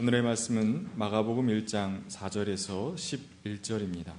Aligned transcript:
오늘의 0.00 0.22
말씀은 0.22 0.88
마가복음 0.96 1.46
1장 1.46 2.08
4절에서 2.08 2.96
11절입니다. 2.96 4.12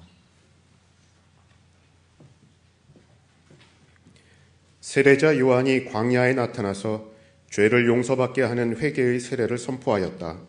세례자 4.80 5.38
요한이 5.38 5.84
광야에 5.84 6.34
나타나서 6.34 7.12
죄를 7.50 7.88
용서받게 7.88 8.42
하는 8.44 8.78
회개의 8.78 9.20
세례를 9.20 9.58
선포하였다. 9.58 10.40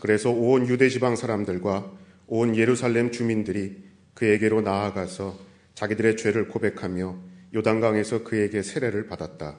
그래서 0.00 0.30
온 0.30 0.66
유대 0.66 0.88
지방 0.88 1.16
사람들과 1.16 1.92
온 2.26 2.56
예루살렘 2.56 3.12
주민들이 3.12 3.84
그에게로 4.14 4.62
나아가서 4.62 5.38
자기들의 5.74 6.16
죄를 6.16 6.48
고백하며 6.48 7.18
요단강에서 7.54 8.24
그에게 8.24 8.62
세례를 8.62 9.06
받았다. 9.06 9.58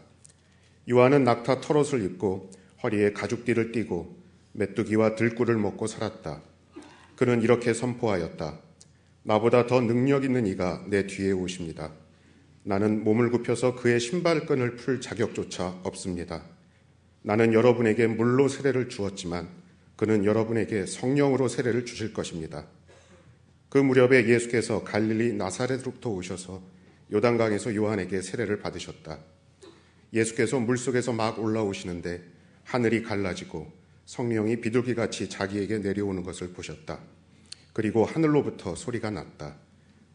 요한은 0.89 1.23
낙타 1.23 1.61
털옷을 1.61 2.04
입고 2.04 2.50
허리에 2.82 3.14
가죽띠를 3.14 3.71
띠고 3.71 4.16
메뚜기와 4.58 5.16
들꿀을 5.16 5.55
먹고 5.58 5.88
살았다. 5.88 6.41
그는 7.16 7.41
이렇게 7.41 7.73
선포하였다. 7.73 8.59
나보다 9.23 9.68
더 9.68 9.81
능력 9.81 10.23
있는 10.23 10.48
이가 10.48 10.84
내 10.88 11.05
뒤에 11.05 11.31
오십니다. 11.31 11.91
나는 12.64 13.04
몸을 13.04 13.30
굽혀서 13.30 13.76
그의 13.76 14.00
신발끈을 14.00 14.76
풀 14.76 15.00
자격조차 15.00 15.80
없습니다. 15.84 16.44
나는 17.22 17.54
여러분에게 17.54 18.08
물로 18.08 18.48
세례를 18.48 18.90
주었지만 18.90 19.48
그는 19.95 20.26
여러분에게 20.26 20.86
성령으로 20.86 21.48
세례를 21.48 21.86
주실 21.86 22.14
것입니다. 22.14 22.66
그 23.70 23.78
무렵에 23.78 24.28
예수께서 24.28 24.84
갈릴리 24.84 25.34
나사렛으로부터 25.34 26.09
오셔서 26.09 26.62
요단강에서 27.12 27.76
요한에게 27.76 28.22
세례를 28.22 28.59
받으셨다. 28.59 29.20
예수께서 30.14 30.59
물속에서 30.59 31.14
막 31.14 31.39
올라오시는데 31.39 32.23
하늘이 32.64 33.03
갈라지고 33.03 33.77
성령이 34.07 34.59
비둘기 34.61 34.95
같이 34.95 35.29
자기에게 35.29 35.77
내려오는 35.77 36.23
것을 36.23 36.53
보셨다. 36.53 36.99
그리고 37.73 38.05
하늘로부터 38.05 38.73
소리가 38.73 39.11
났다. 39.11 39.55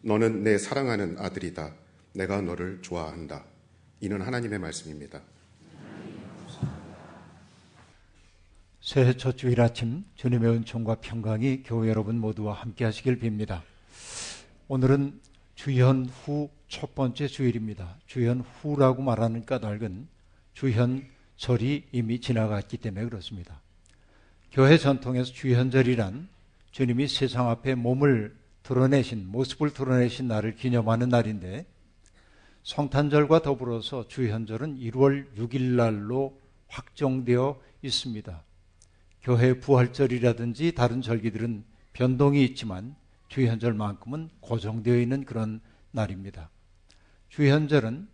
너는 0.01 0.43
내 0.43 0.59
사랑하는 0.59 1.17
아들이다. 1.19 1.73
내가 2.15 2.41
너를 2.41 2.83
좋아한다. 2.83 3.45
이는 4.01 4.21
하나님의 4.21 4.59
말씀입니다. 4.59 5.23
새해 8.81 9.17
첫 9.17 9.39
주일 9.39 9.61
아침 9.61 10.05
주님의 10.17 10.51
은총과 10.51 10.97
평강이 10.97 11.63
교회 11.63 11.89
여러분 11.89 12.19
모두와 12.19 12.55
함께 12.55 12.85
하시길 12.85 13.21
빕니다. 13.21 13.63
오늘은 14.67 15.21
주현 15.55 16.07
후 16.07 16.51
첫 16.73 16.95
번째 16.95 17.29
주일입니다. 17.29 17.99
주현 18.07 18.41
후라고 18.41 19.03
말하는 19.03 19.45
까닭은 19.45 20.09
주현 20.55 21.07
절이 21.37 21.89
이미 21.93 22.19
지나갔기 22.19 22.79
때문에 22.79 23.05
그렇습니다. 23.05 23.61
교회 24.53 24.77
전통에서 24.77 25.33
주현절이란 25.33 26.29
주님이 26.73 27.09
세상 27.09 27.49
앞에 27.49 27.75
몸을 27.75 28.37
드러내신 28.63 29.27
모습을 29.27 29.73
드러내신 29.73 30.29
날을 30.29 30.57
기념하는 30.57 31.09
날인데 31.09 31.65
성탄절과 32.63 33.41
더불어서 33.41 34.07
주현절은 34.09 34.79
1월 34.79 35.35
6일 35.39 35.77
날로 35.77 36.39
확정되어 36.69 37.59
있습니다. 37.81 38.43
교회 39.23 39.59
부활절이라든지 39.59 40.73
다른 40.73 41.01
절기들은 41.01 41.65
변동이 41.95 42.45
있지만 42.45 42.95
주현절만큼은 43.29 44.29
고정되어 44.41 44.99
있는 44.99 45.25
그런 45.25 45.63
날입니다. 45.93 46.51
주현절은 47.31 48.07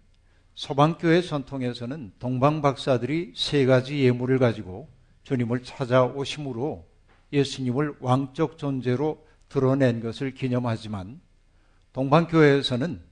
서방교회 0.54 1.20
전통에서는 1.20 2.12
동방 2.20 2.62
박사들이 2.62 3.32
세 3.34 3.66
가지 3.66 4.04
예물을 4.04 4.38
가지고 4.38 4.97
주님을 5.28 5.62
찾아오심으로 5.62 6.88
예수님을 7.34 7.96
왕적 8.00 8.56
존재로 8.56 9.26
드러낸 9.50 10.00
것을 10.00 10.32
기념하지만 10.32 11.20
동방교회에서는 11.92 13.02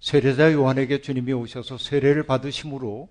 세례자 0.00 0.52
요한에게 0.52 1.00
주님이 1.00 1.32
오셔서 1.32 1.78
세례를 1.78 2.24
받으심으로 2.24 3.08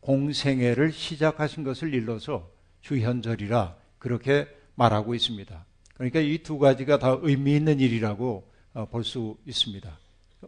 공생애를 0.00 0.92
시작하신 0.92 1.64
것을 1.64 1.94
일러서 1.94 2.50
주현절이라 2.82 3.76
그렇게 3.98 4.48
말하고 4.74 5.14
있습니다. 5.14 5.64
그러니까 5.94 6.20
이 6.20 6.42
두 6.42 6.58
가지가 6.58 6.98
다 6.98 7.18
의미 7.22 7.56
있는 7.56 7.80
일이라고 7.80 8.52
어, 8.74 8.86
볼수 8.90 9.38
있습니다. 9.46 9.98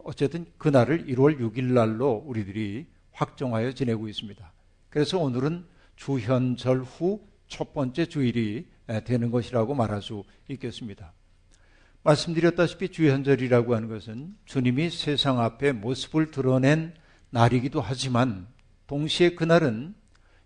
어쨌든 0.03 0.45
그날을 0.59 1.07
1월 1.07 1.39
6일 1.39 1.73
날로 1.73 2.23
우리들이 2.27 2.85
확정하여 3.13 3.71
지내고 3.71 4.07
있습니다. 4.09 4.51
그래서 4.89 5.17
오늘은 5.17 5.74
주현절 5.95 6.81
후 6.81 7.35
첫 7.47 7.73
번째 7.73 8.05
주일이 8.05 8.67
되는 9.05 9.31
것이라고 9.31 9.73
말할 9.75 10.01
수 10.01 10.23
있겠습니다. 10.49 11.13
말씀드렸다시피 12.03 12.89
주현절이라고 12.89 13.75
하는 13.75 13.89
것은 13.89 14.35
주님이 14.45 14.89
세상 14.91 15.39
앞에 15.39 15.71
모습을 15.71 16.31
드러낸 16.31 16.93
날이기도 17.31 17.81
하지만 17.81 18.47
동시에 18.87 19.31
그날은 19.31 19.95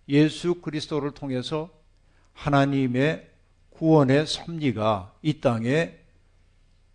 예수 0.08 0.62
그리스도를 0.62 1.12
통해서 1.12 1.70
하나님의 2.34 3.30
구원의 3.72 4.26
섭리가 4.26 5.14
이 5.22 5.42
땅에 5.42 5.98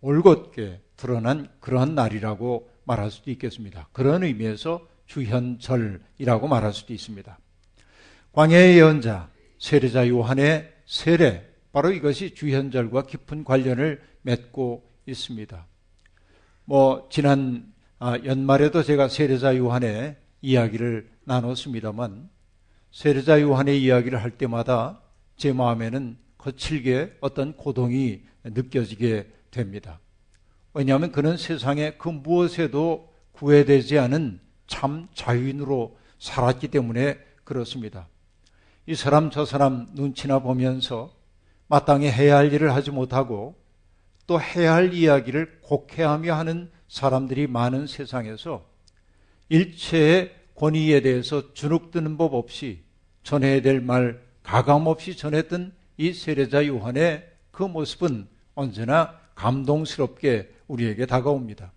올곧게 0.01 0.81
드러난 0.97 1.49
그러한 1.59 1.93
날이라고 1.93 2.69
말할 2.85 3.11
수도 3.11 3.31
있겠습니다. 3.31 3.87
그런 3.91 4.23
의미에서 4.23 4.87
주현절이라고 5.05 6.47
말할 6.47 6.73
수도 6.73 6.93
있습니다. 6.93 7.37
광야의 8.35 8.75
예언자 8.75 9.29
세례자 9.59 10.09
요한의 10.09 10.69
세례 10.85 11.49
바로 11.71 11.93
이것이 11.93 12.35
주현절과 12.35 13.03
깊은 13.03 13.45
관련을 13.45 14.01
맺고 14.23 14.83
있습니다. 15.05 15.65
뭐 16.65 17.07
지난 17.09 17.73
아, 17.97 18.17
연말에도 18.25 18.83
제가 18.83 19.07
세례자 19.07 19.55
요한의 19.55 20.17
이야기를 20.41 21.09
나눴습니다만 21.23 22.29
세례자 22.91 23.39
요한의 23.39 23.81
이야기를 23.81 24.21
할 24.21 24.31
때마다 24.31 24.99
제 25.37 25.53
마음에는 25.53 26.17
거칠게 26.37 27.19
어떤 27.21 27.55
고동이 27.55 28.23
느껴지게 28.43 29.31
됩니다. 29.49 30.01
왜냐하면 30.73 31.13
그는 31.13 31.37
세상에 31.37 31.91
그 31.91 32.09
무엇에도 32.09 33.13
구애되지 33.31 33.97
않은 33.97 34.41
참 34.67 35.07
자유인으로 35.13 35.97
살았기 36.19 36.67
때문에 36.67 37.17
그렇습니다. 37.45 38.09
이 38.87 38.95
사람 38.95 39.31
저 39.31 39.45
사람 39.45 39.87
눈치나 39.93 40.39
보면서 40.39 41.11
마땅히 41.67 42.07
해야 42.09 42.37
할 42.37 42.53
일을 42.53 42.73
하지 42.73 42.91
못하고 42.91 43.55
또 44.27 44.39
해야 44.39 44.73
할 44.75 44.93
이야기를 44.93 45.61
곡해하며 45.61 46.33
하는 46.33 46.71
사람들이 46.87 47.47
많은 47.47 47.87
세상에서 47.87 48.65
일체의 49.49 50.35
권위에 50.55 51.01
대해서 51.01 51.53
주눅드는 51.53 52.17
법 52.17 52.33
없이 52.33 52.83
전해야 53.23 53.61
될 53.61 53.81
말 53.81 54.23
가감 54.45 54.85
없이 54.85 55.17
전했던 55.17 55.73
이 55.97 56.13
세례자 56.13 56.67
요한의 56.67 57.27
그 57.51 57.63
모습은 57.63 58.27
언제나 58.53 59.19
감동스럽게 59.33 60.53
우리에게 60.67 61.07
다가옵니다. 61.07 61.71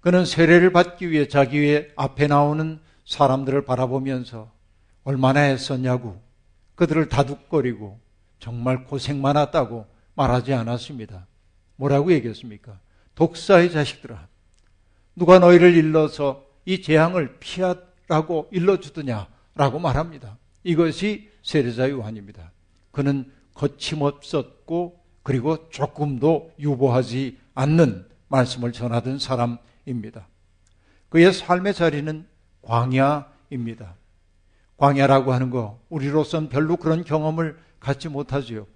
그는 0.00 0.24
세례를 0.24 0.72
받기 0.72 1.10
위해 1.10 1.28
자기의 1.28 1.92
앞에 1.96 2.26
나오는 2.26 2.80
사람들을 3.04 3.64
바라보면서 3.64 4.50
얼마나 5.06 5.48
애썼냐고 5.50 6.20
그들을 6.74 7.08
다독거리고 7.08 8.00
정말 8.40 8.84
고생 8.84 9.22
많았다고 9.22 9.86
말하지 10.14 10.52
않았습니다. 10.52 11.28
뭐라고 11.76 12.12
얘기했습니까? 12.12 12.80
독사의 13.14 13.70
자식들아, 13.70 14.26
누가 15.14 15.38
너희를 15.38 15.74
일러서 15.76 16.44
이 16.64 16.82
재앙을 16.82 17.38
피하라고 17.38 18.48
일러주더냐라고 18.50 19.78
말합니다. 19.78 20.38
이것이 20.64 21.30
세례자 21.42 21.88
요한입니다. 21.90 22.50
그는 22.90 23.30
거침없었고 23.54 25.00
그리고 25.22 25.70
조금도 25.70 26.50
유보하지 26.58 27.38
않는 27.54 28.08
말씀을 28.26 28.72
전하던 28.72 29.20
사람입니다. 29.20 30.26
그의 31.10 31.32
삶의 31.32 31.74
자리는 31.74 32.26
광야입니다. 32.62 33.94
광야라고 34.76 35.32
하는 35.32 35.50
거 35.50 35.80
우리로선 35.88 36.48
별로 36.48 36.76
그런 36.76 37.04
경험을 37.04 37.58
갖지 37.80 38.08
못하지요. 38.08 38.66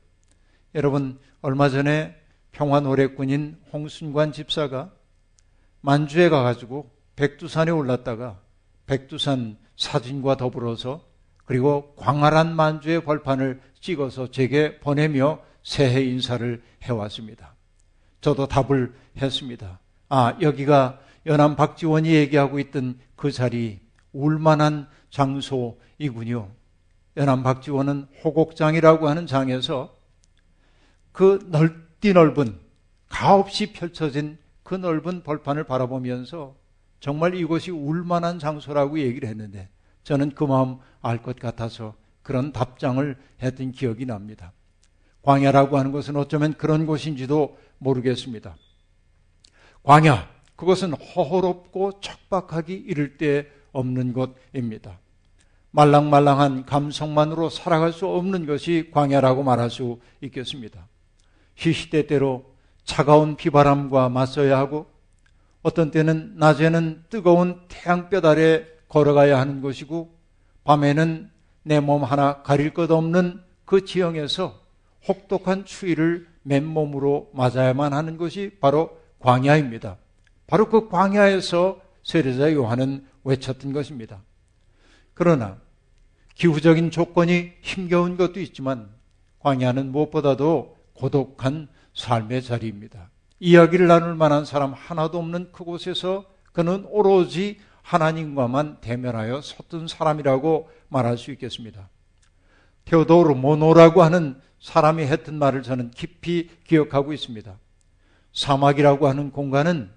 여러분 0.75 1.19
얼마 1.43 1.69
전에 1.69 2.15
평화 2.53 2.81
노래꾼인 2.81 3.59
홍순관 3.73 4.33
집사가 4.33 4.91
만주에 5.81 6.29
가가지고 6.29 6.91
백두산에 7.17 7.71
올랐다가 7.71 8.41
백두산 8.87 9.57
사진과 9.77 10.37
더불어서 10.37 11.05
그리고 11.45 11.95
광활한 11.97 12.55
만주의 12.55 13.03
벌판을 13.03 13.61
찍어서 13.81 14.31
제게 14.31 14.79
보내며 14.79 15.41
새해 15.63 16.03
인사를 16.03 16.63
해왔습니다. 16.83 17.55
저도 18.21 18.47
답을 18.47 18.95
했습니다. 19.21 19.81
아, 20.09 20.37
여기가 20.41 21.01
연암 21.27 21.57
박지원이 21.57 22.11
얘기하고 22.13 22.59
있던 22.59 22.99
그 23.17 23.31
자리, 23.31 23.81
울만한 24.13 24.89
장소이군요. 25.11 26.51
연암 27.17 27.43
박지원은 27.43 28.07
호곡장이라고 28.25 29.09
하는 29.09 29.27
장에서 29.27 29.97
그 31.13 31.47
넓디 31.51 32.13
넓은 32.13 32.59
가없이 33.09 33.73
펼쳐진 33.73 34.39
그 34.63 34.75
넓은 34.77 35.23
벌판을 35.23 35.65
바라보면서 35.65 36.55
정말 37.01 37.35
이곳이 37.35 37.71
울만한 37.71 38.39
장소라고 38.39 39.01
얘기를 39.01 39.29
했는데 39.29 39.69
저는 40.05 40.31
그 40.35 40.45
마음 40.45 40.79
알 41.03 41.23
것 41.23 41.39
같아서 41.39 41.95
그런 42.23 42.53
답장을 42.53 43.17
했던 43.43 43.73
기억이 43.73 44.07
납니다. 44.07 44.53
광야라고 45.23 45.77
하는 45.77 45.93
것은 45.93 46.17
어쩌면 46.17 46.55
그런 46.55 46.87
곳인지도 46.87 47.59
모르겠습니다. 47.79 48.57
광야, 49.83 50.29
그것은 50.57 50.93
허허롭고 50.93 52.01
척박하기 52.01 52.75
이를 52.75 53.17
데 53.17 53.51
없는 53.73 54.13
곳입니다. 54.13 54.99
말랑말랑한 55.73 56.67
감성만으로 56.67 57.49
살아갈 57.49 57.93
수 57.93 58.07
없는 58.07 58.47
것이 58.47 58.91
광야라고 58.93 59.43
말할 59.43 59.71
수 59.71 60.01
있겠습니다. 60.21 60.89
시시때때로 61.55 62.45
차가운 62.85 63.37
비바람과 63.37 64.09
맞서야 64.09 64.59
하고 64.59 64.87
어떤 65.63 65.91
때는 65.91 66.35
낮에는 66.37 67.05
뜨거운 67.11 67.61
태양볕 67.69 68.25
아래 68.25 68.65
걸어가야 68.89 69.39
하는 69.39 69.61
것이고 69.61 70.13
밤에는 70.65 71.31
내 71.63 71.81
몸 71.81 72.03
하나 72.03 72.43
가릴 72.43 72.73
것 72.73 72.91
없는 72.91 73.41
그 73.65 73.85
지형에서 73.85 74.59
혹독한 75.07 75.65
추위를 75.65 76.27
맨몸으로 76.43 77.31
맞아야만 77.35 77.93
하는 77.93 78.17
것이 78.17 78.57
바로 78.61 78.99
광야입니다. 79.21 79.97
바로 80.47 80.69
그 80.69 80.89
광야에서 80.89 81.81
세례자 82.03 82.53
요한은 82.53 83.07
외쳤던 83.25 83.73
것입니다. 83.73 84.23
그러나 85.15 85.59
기후적인 86.35 86.91
조건이 86.91 87.53
힘겨운 87.61 88.17
것도 88.17 88.41
있지만 88.41 88.91
광야는 89.41 89.93
무엇보다도 89.93 90.77
고독한 90.95 91.69
삶의 91.95 92.43
자리입니다. 92.43 93.11
이야기를 93.41 93.87
나눌 93.87 94.15
만한 94.15 94.45
사람 94.45 94.73
하나도 94.73 95.19
없는 95.19 95.53
그곳에서 95.53 96.25
그는 96.53 96.85
오로지 96.89 97.59
하나님과만 97.83 98.81
대면하여 98.81 99.41
섰던 99.41 99.89
사람이라고 99.89 100.71
말할 100.89 101.19
수 101.19 101.31
있겠습니다. 101.33 101.89
테오도르 102.85 103.35
모노라고 103.35 104.03
하는 104.03 104.41
사람이 104.61 105.05
했던 105.05 105.37
말을 105.37 105.63
저는 105.63 105.91
깊이 105.93 106.51
기억하고 106.67 107.13
있습니다. 107.13 107.59
사막이라고 108.33 109.09
하는 109.09 109.31
공간은 109.31 109.91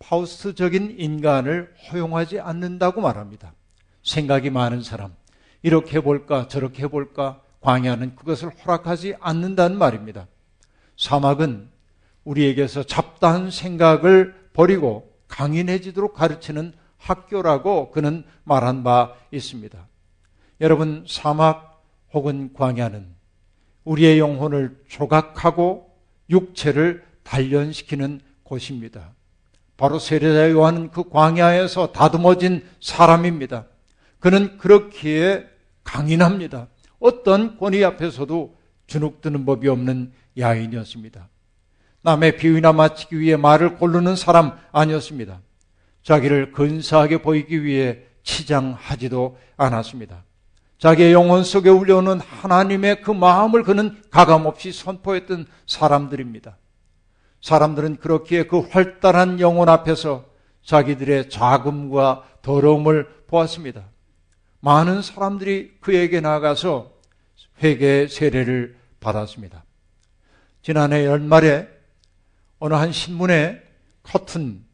파우스트적인 0.00 0.96
인간을 0.98 1.72
허용하지 1.90 2.40
않는다고 2.40 3.00
말합니다. 3.00 3.54
생각이 4.02 4.50
많은 4.50 4.82
사람, 4.82 5.14
이렇게 5.62 5.98
해볼까, 5.98 6.48
저렇게 6.48 6.82
해볼까, 6.84 7.42
광야는 7.60 8.16
그것을 8.16 8.50
허락하지 8.50 9.14
않는다는 9.20 9.78
말입니다. 9.78 10.26
사막은 10.96 11.68
우리에게서 12.24 12.82
잡다한 12.82 13.50
생각을 13.50 14.34
버리고 14.52 15.14
강인해지도록 15.28 16.14
가르치는 16.14 16.72
학교라고 16.96 17.90
그는 17.90 18.24
말한 18.44 18.82
바 18.82 19.14
있습니다. 19.30 19.86
여러분, 20.60 21.04
사막 21.08 21.84
혹은 22.12 22.52
광야는 22.52 23.06
우리의 23.84 24.18
영혼을 24.18 24.82
조각하고 24.88 25.90
육체를 26.28 27.04
단련시키는 27.22 28.20
곳입니다. 28.42 29.14
바로 29.80 29.98
세례자 29.98 30.50
요한은 30.50 30.90
그 30.90 31.08
광야에서 31.08 31.92
다듬어진 31.92 32.68
사람입니다. 32.82 33.64
그는 34.18 34.58
그렇기에 34.58 35.46
강인합니다. 35.84 36.68
어떤 36.98 37.56
권위 37.56 37.82
앞에서도 37.82 38.54
주눅드는 38.86 39.46
법이 39.46 39.68
없는 39.68 40.12
야인이었습니다. 40.38 41.30
남의 42.02 42.36
비위나 42.36 42.74
마치기 42.74 43.18
위해 43.18 43.36
말을 43.36 43.76
고르는 43.76 44.16
사람 44.16 44.58
아니었습니다. 44.70 45.40
자기를 46.02 46.52
근사하게 46.52 47.22
보이기 47.22 47.64
위해 47.64 48.00
치장하지도 48.22 49.38
않았습니다. 49.56 50.24
자기의 50.76 51.14
영혼 51.14 51.42
속에 51.42 51.70
울려오는 51.70 52.20
하나님의 52.20 53.00
그 53.00 53.12
마음을 53.12 53.62
그는 53.62 53.96
가감없이 54.10 54.72
선포했던 54.72 55.46
사람들입니다. 55.66 56.58
사람들은 57.40 57.96
그렇기에 57.96 58.44
그 58.44 58.60
활달한 58.60 59.40
영혼 59.40 59.68
앞에서 59.68 60.24
자기들의 60.62 61.30
자금과 61.30 62.24
더러움을 62.42 63.24
보았습니다. 63.26 63.88
많은 64.60 65.02
사람들이 65.02 65.78
그에게 65.80 66.20
나가서 66.20 66.92
회개 67.62 68.08
세례를 68.08 68.76
받았습니다. 69.00 69.64
지난해 70.62 71.06
연말에 71.06 71.68
어느 72.58 72.74
한 72.74 72.92
신문에 72.92 73.62
커튼 74.02 74.64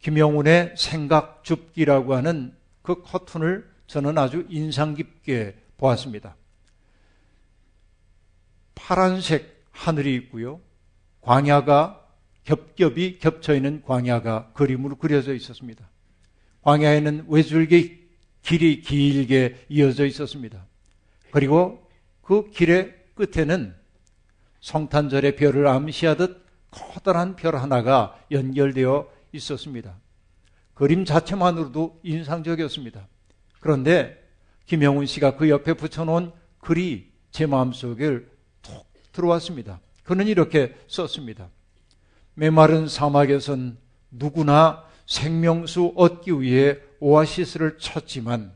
김영훈의 0.00 0.74
생각 0.76 1.42
줍기라고 1.44 2.14
하는 2.14 2.54
그 2.82 3.02
커튼을 3.02 3.70
저는 3.86 4.18
아주 4.18 4.46
인상 4.50 4.94
깊게 4.94 5.56
보았습니다. 5.78 6.36
파란색 8.74 9.64
하늘이 9.70 10.14
있고요. 10.16 10.60
광야가 11.24 12.00
겹겹이 12.44 13.18
겹쳐 13.18 13.54
있는 13.54 13.82
광야가 13.82 14.52
그림으로 14.52 14.96
그려져 14.96 15.34
있었습니다. 15.34 15.88
광야에는 16.62 17.26
외줄기 17.28 18.04
길이 18.42 18.82
길게 18.82 19.66
이어져 19.70 20.04
있었습니다. 20.04 20.66
그리고 21.30 21.88
그 22.20 22.50
길의 22.50 22.94
끝에는 23.14 23.74
성탄절의 24.60 25.36
별을 25.36 25.66
암시하듯 25.66 26.44
커다란 26.70 27.36
별 27.36 27.56
하나가 27.56 28.18
연결되어 28.30 29.08
있었습니다. 29.32 29.96
그림 30.74 31.04
자체만으로도 31.04 32.00
인상적이었습니다. 32.02 33.06
그런데 33.60 34.22
김영훈 34.66 35.06
씨가 35.06 35.36
그 35.36 35.48
옆에 35.48 35.74
붙여놓은 35.74 36.32
글이 36.58 37.12
제 37.30 37.46
마음속에 37.46 38.20
톡 38.62 38.86
들어왔습니다. 39.12 39.80
그는 40.04 40.28
이렇게 40.28 40.74
썼습니다. 40.86 41.48
메마른 42.34 42.88
사막에선 42.88 43.78
누구나 44.10 44.84
생명수 45.06 45.94
얻기 45.96 46.40
위해 46.40 46.78
오아시스를 47.00 47.78
찾지만 47.78 48.52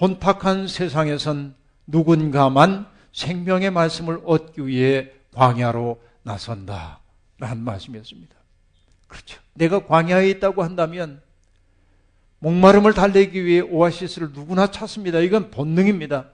혼탁한 0.00 0.68
세상에선 0.68 1.54
누군가만 1.86 2.86
생명의 3.12 3.70
말씀을 3.70 4.20
얻기 4.24 4.66
위해 4.66 5.10
광야로 5.34 6.00
나선다. 6.22 7.00
라는 7.38 7.62
말씀이었습니다. 7.62 8.34
그렇죠. 9.06 9.40
내가 9.54 9.86
광야에 9.86 10.28
있다고 10.30 10.62
한다면 10.62 11.22
목마름을 12.40 12.94
달래기 12.94 13.44
위해 13.44 13.60
오아시스를 13.60 14.32
누구나 14.32 14.70
찾습니다. 14.70 15.20
이건 15.20 15.50
본능입니다. 15.50 16.30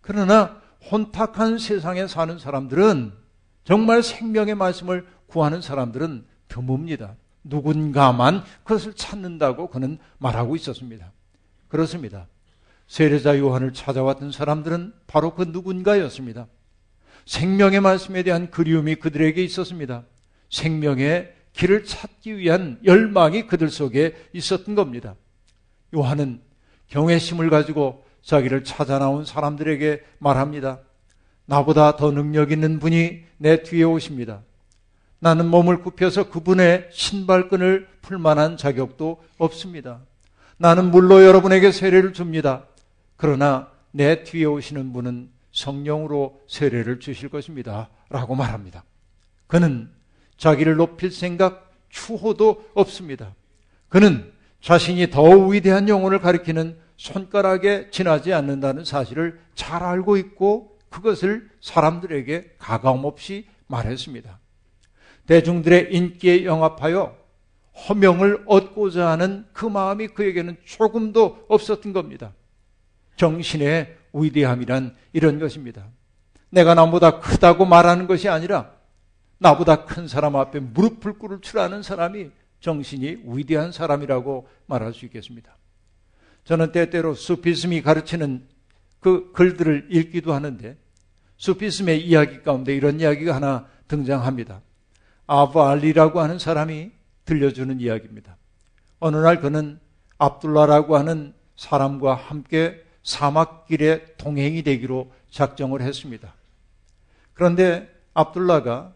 그러나 0.00 0.60
혼탁한 0.90 1.58
세상에 1.58 2.06
사는 2.06 2.38
사람들은 2.38 3.23
정말 3.64 4.02
생명의 4.02 4.54
말씀을 4.54 5.06
구하는 5.26 5.60
사람들은 5.60 6.26
드뭅니다. 6.48 7.16
누군가만 7.42 8.44
그것을 8.62 8.94
찾는다고 8.94 9.68
그는 9.68 9.98
말하고 10.18 10.56
있었습니다. 10.56 11.12
그렇습니다. 11.68 12.28
세례자 12.86 13.38
요한을 13.38 13.72
찾아왔던 13.72 14.32
사람들은 14.32 14.92
바로 15.06 15.34
그 15.34 15.42
누군가였습니다. 15.42 16.46
생명의 17.26 17.80
말씀에 17.80 18.22
대한 18.22 18.50
그리움이 18.50 18.96
그들에게 18.96 19.42
있었습니다. 19.42 20.04
생명의 20.50 21.34
길을 21.54 21.84
찾기 21.84 22.36
위한 22.36 22.78
열망이 22.84 23.46
그들 23.46 23.70
속에 23.70 24.14
있었던 24.32 24.74
겁니다. 24.74 25.14
요한은 25.94 26.40
경외심을 26.88 27.48
가지고 27.48 28.04
자기를 28.22 28.64
찾아 28.64 28.98
나온 28.98 29.24
사람들에게 29.24 30.02
말합니다. 30.18 30.80
나보다 31.46 31.96
더 31.96 32.10
능력 32.10 32.52
있는 32.52 32.78
분이 32.78 33.24
내 33.38 33.62
뒤에 33.62 33.84
오십니다. 33.84 34.42
나는 35.18 35.48
몸을 35.48 35.82
굽혀서 35.82 36.30
그분의 36.30 36.88
신발끈을 36.92 37.88
풀 38.02 38.18
만한 38.18 38.56
자격도 38.56 39.22
없습니다. 39.38 40.00
나는 40.56 40.90
물로 40.90 41.24
여러분에게 41.24 41.72
세례를 41.72 42.12
줍니다. 42.12 42.64
그러나 43.16 43.68
내 43.90 44.22
뒤에 44.24 44.44
오시는 44.44 44.92
분은 44.92 45.30
성령으로 45.52 46.40
세례를 46.48 47.00
주실 47.00 47.28
것입니다. 47.28 47.88
라고 48.08 48.34
말합니다. 48.34 48.84
그는 49.46 49.88
자기를 50.36 50.76
높일 50.76 51.10
생각 51.10 51.72
추호도 51.88 52.70
없습니다. 52.74 53.34
그는 53.88 54.32
자신이 54.60 55.10
더 55.10 55.22
위대한 55.22 55.88
영혼을 55.88 56.18
가리키는 56.18 56.76
손가락에 56.96 57.90
지나지 57.90 58.32
않는다는 58.32 58.84
사실을 58.84 59.38
잘 59.54 59.82
알고 59.82 60.16
있고 60.16 60.73
그것을 60.94 61.50
사람들에게 61.60 62.54
가감 62.58 63.04
없이 63.04 63.48
말했습니다. 63.66 64.38
대중들의 65.26 65.92
인기에 65.92 66.44
영합하여 66.44 67.16
허명을 67.88 68.44
얻고자 68.46 69.08
하는 69.08 69.44
그 69.52 69.66
마음이 69.66 70.08
그에게는 70.08 70.56
조금도 70.64 71.46
없었던 71.48 71.92
겁니다. 71.92 72.32
정신의 73.16 73.96
위대함이란 74.12 74.94
이런 75.12 75.40
것입니다. 75.40 75.88
내가 76.50 76.74
나보다 76.74 77.18
크다고 77.18 77.64
말하는 77.64 78.06
것이 78.06 78.28
아니라 78.28 78.70
나보다 79.38 79.86
큰 79.86 80.06
사람 80.06 80.36
앞에 80.36 80.60
무릎을 80.60 81.14
꿇을 81.14 81.40
줄 81.40 81.58
아는 81.58 81.82
사람이 81.82 82.30
정신이 82.60 83.22
위대한 83.24 83.72
사람이라고 83.72 84.46
말할 84.66 84.94
수 84.94 85.04
있겠습니다. 85.06 85.56
저는 86.44 86.70
때때로 86.70 87.14
수피즘이 87.14 87.82
가르치는 87.82 88.46
그 89.00 89.32
글들을 89.32 89.88
읽기도 89.90 90.32
하는데 90.32 90.83
수피즘의 91.36 92.06
이야기 92.06 92.42
가운데 92.42 92.74
이런 92.74 93.00
이야기가 93.00 93.34
하나 93.34 93.66
등장합니다. 93.88 94.60
아브알리라고 95.26 96.20
하는 96.20 96.38
사람이 96.38 96.90
들려주는 97.24 97.80
이야기입니다. 97.80 98.36
어느 99.00 99.16
날 99.16 99.40
그는 99.40 99.78
압둘라라고 100.18 100.96
하는 100.96 101.34
사람과 101.56 102.14
함께 102.14 102.82
사막길에 103.02 104.16
동행이 104.16 104.62
되기로 104.62 105.12
작정을 105.30 105.82
했습니다. 105.82 106.34
그런데 107.34 107.88
압둘라가 108.14 108.94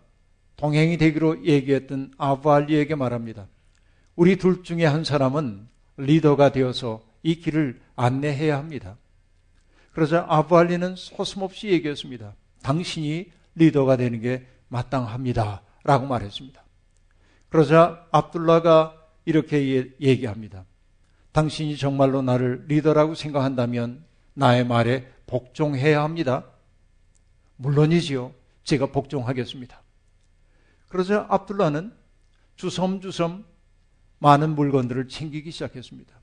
동행이 0.57 0.97
되기로 0.99 1.45
얘기했던 1.45 2.13
아브알리에게 2.17 2.95
말합니다. 2.95 3.47
우리 4.17 4.37
둘 4.37 4.63
중에 4.65 4.85
한 4.85 5.05
사람은 5.05 5.69
리더가 5.99 6.53
되어서 6.53 7.03
이 7.23 7.37
길을 7.37 7.81
안내해야 7.97 8.57
합니다. 8.57 8.97
그러자 9.99 10.27
아브알리는 10.29 10.95
소슴없이 10.95 11.71
얘기했습니다. 11.71 12.37
당신이 12.63 13.33
리더가 13.57 13.97
되는 13.97 14.21
게 14.21 14.47
마땅합니다. 14.69 15.63
라고 15.83 16.07
말했습니다. 16.07 16.63
그러자 17.49 18.07
압둘라가 18.13 18.95
이렇게 19.25 19.93
얘기합니다. 20.01 20.67
당신이 21.33 21.77
정말로 21.77 22.23
나를 22.23 22.67
리더라고 22.69 23.17
생각한다면 23.17 24.05
나의 24.35 24.65
말에 24.65 25.13
복종해야 25.27 26.01
합니다. 26.01 26.45
물론이지요. 27.57 28.33
제가 28.63 28.93
복종하겠습니다. 28.93 29.83
그러자 30.91 31.27
압둘라는 31.29 31.93
주섬주섬 32.55 33.45
많은 34.21 34.55
물건들을 34.55 35.09
챙기기 35.09 35.51
시작했습니다. 35.51 36.15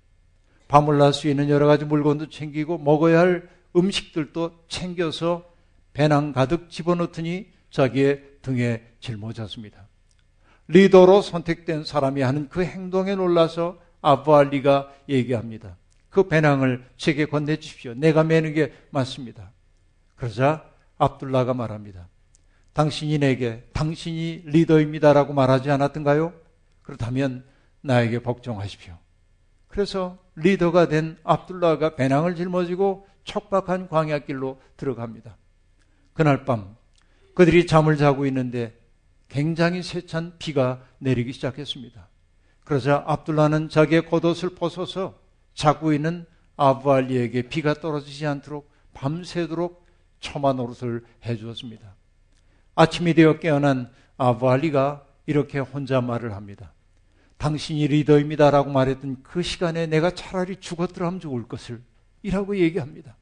밤을 0.69 0.97
날수 0.97 1.27
있는 1.27 1.49
여러 1.49 1.67
가지 1.67 1.83
물건도 1.83 2.29
챙기고 2.29 2.77
먹어야 2.77 3.19
할 3.19 3.54
음식들도 3.75 4.65
챙겨서 4.67 5.51
배낭 5.93 6.33
가득 6.33 6.69
집어넣더니 6.69 7.47
자기의 7.69 8.23
등에 8.41 8.83
짊어졌습니다. 8.99 9.87
리더로 10.67 11.21
선택된 11.21 11.83
사람이 11.83 12.21
하는 12.21 12.49
그 12.49 12.63
행동에 12.63 13.15
놀라서 13.15 13.79
아부알리가 14.01 14.93
얘기합니다. 15.09 15.77
그 16.09 16.27
배낭을 16.27 16.85
제게 16.97 17.25
건네주십시오. 17.25 17.93
내가 17.95 18.23
매는 18.23 18.53
게 18.53 18.73
맞습니다. 18.91 19.51
그러자 20.15 20.69
압둘라가 20.97 21.53
말합니다. 21.53 22.07
당신이 22.73 23.19
내게 23.19 23.63
당신이 23.73 24.43
리더입니다라고 24.45 25.33
말하지 25.33 25.71
않았던가요? 25.71 26.33
그렇다면 26.81 27.45
나에게 27.81 28.19
복종하십시오. 28.19 28.97
그래서 29.67 30.17
리더가 30.35 30.87
된 30.87 31.17
압둘라가 31.23 31.95
배낭을 31.95 32.35
짊어지고 32.35 33.07
척박한 33.25 33.89
광야길로 33.89 34.61
들어갑니다. 34.77 35.37
그날 36.13 36.45
밤 36.45 36.75
그들이 37.33 37.67
잠을 37.67 37.97
자고 37.97 38.25
있는데 38.27 38.79
굉장히 39.27 39.83
세찬 39.83 40.35
비가 40.39 40.81
내리기 40.99 41.33
시작했습니다. 41.33 42.07
그러자 42.63 43.03
압둘라는 43.05 43.69
자기의 43.69 44.05
겉옷을 44.05 44.55
벗어서 44.55 45.19
자고 45.53 45.93
있는 45.93 46.25
아부알리에게 46.55 47.49
비가 47.49 47.73
떨어지지 47.73 48.25
않도록 48.25 48.71
밤새도록 48.93 49.85
처마 50.19 50.53
노릇을 50.53 51.03
해주었습니다. 51.25 51.95
아침이 52.75 53.13
되어 53.13 53.39
깨어난 53.39 53.91
아부알리가 54.17 55.05
이렇게 55.25 55.59
혼자 55.59 56.01
말을 56.01 56.33
합니다. 56.33 56.73
당신이 57.37 57.87
리더입니다라고 57.87 58.71
말했던 58.71 59.23
그 59.23 59.41
시간에 59.41 59.87
내가 59.87 60.11
차라리 60.11 60.55
죽었더라면 60.57 61.19
좋을 61.19 61.47
것을 61.47 61.81
이라고 62.25 62.57
얘기합니다. 62.57 63.15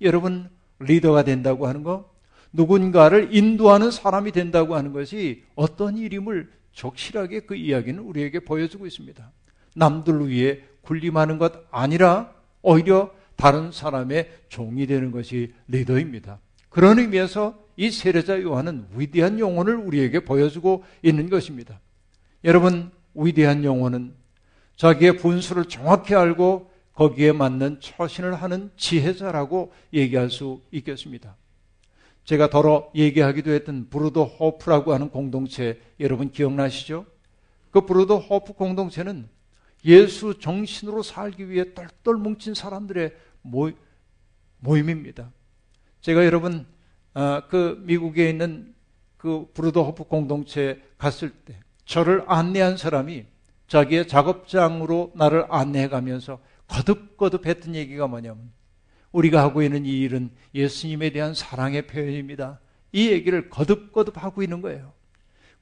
여러분 0.00 0.50
리더가 0.80 1.22
된다고 1.22 1.68
하는 1.68 1.84
거 1.84 2.10
누군가를 2.52 3.34
인도하는 3.34 3.92
사람이 3.92 4.32
된다고 4.32 4.74
하는 4.74 4.92
것이 4.92 5.44
어떤 5.54 5.96
일임을 5.96 6.50
적실하게 6.72 7.40
그 7.40 7.54
이야기는 7.54 8.02
우리에게 8.02 8.40
보여주고 8.40 8.86
있습니다. 8.86 9.30
남들 9.76 10.28
위해 10.28 10.60
군림하는 10.82 11.38
것 11.38 11.52
아니라 11.70 12.34
오히려 12.62 13.12
다른 13.36 13.70
사람의 13.70 14.28
종이 14.48 14.86
되는 14.88 15.12
것이 15.12 15.54
리더입니다. 15.68 16.40
그런 16.70 16.98
의미에서 16.98 17.56
이 17.76 17.90
세례자 17.92 18.42
요한은 18.42 18.86
위대한 18.96 19.38
영혼을 19.38 19.76
우리에게 19.76 20.20
보여주고 20.20 20.84
있는 21.02 21.30
것입니다. 21.30 21.80
여러분, 22.44 22.90
위대한 23.14 23.62
영혼은 23.62 24.12
자기의 24.76 25.18
분수를 25.18 25.66
정확히 25.66 26.14
알고 26.14 26.69
거기에 26.94 27.32
맞는 27.32 27.80
처신을 27.80 28.34
하는 28.34 28.70
지혜자라고 28.76 29.72
얘기할 29.92 30.30
수 30.30 30.60
있겠습니다. 30.70 31.36
제가 32.24 32.50
더러 32.50 32.90
얘기하기도 32.94 33.50
했던 33.50 33.88
브루더 33.88 34.24
호프라고 34.24 34.92
하는 34.92 35.10
공동체 35.10 35.80
여러분 35.98 36.30
기억나시죠? 36.30 37.06
그 37.70 37.86
브루더 37.86 38.18
호프 38.18 38.52
공동체는 38.52 39.28
예수 39.84 40.38
정신으로 40.38 41.02
살기 41.02 41.48
위해 41.48 41.72
똘똘 41.74 42.16
뭉친 42.16 42.54
사람들의 42.54 43.12
모, 43.42 43.70
모임입니다. 44.58 45.32
제가 46.02 46.24
여러분 46.26 46.66
아, 47.14 47.42
그 47.48 47.82
미국에 47.84 48.28
있는 48.28 48.74
그 49.16 49.50
브루더 49.54 49.82
호프 49.84 50.04
공동체 50.04 50.80
갔을 50.98 51.30
때 51.30 51.58
저를 51.84 52.24
안내한 52.26 52.76
사람이 52.76 53.24
자기의 53.66 54.08
작업장으로 54.08 55.12
나를 55.14 55.46
안내해 55.48 55.88
가면서 55.88 56.40
거듭거듭 56.70 57.46
했던 57.46 57.74
얘기가 57.74 58.06
뭐냐면 58.06 58.52
우리가 59.12 59.42
하고 59.42 59.62
있는 59.62 59.84
이 59.84 60.00
일은 60.00 60.30
예수님에 60.54 61.10
대한 61.10 61.34
사랑의 61.34 61.86
표현입니다. 61.86 62.60
이 62.92 63.10
얘기를 63.10 63.50
거듭거듭 63.50 64.22
하고 64.22 64.42
있는 64.42 64.60
거예요. 64.62 64.92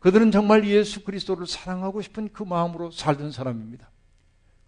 그들은 0.00 0.31
정말 0.31 0.67
예수 0.69 1.03
그리스도를 1.03 1.47
사랑하고 1.47 2.03
싶은 2.03 2.29
그 2.33 2.43
마음으로 2.43 2.91
살던 2.91 3.33
사람입니다. 3.33 3.91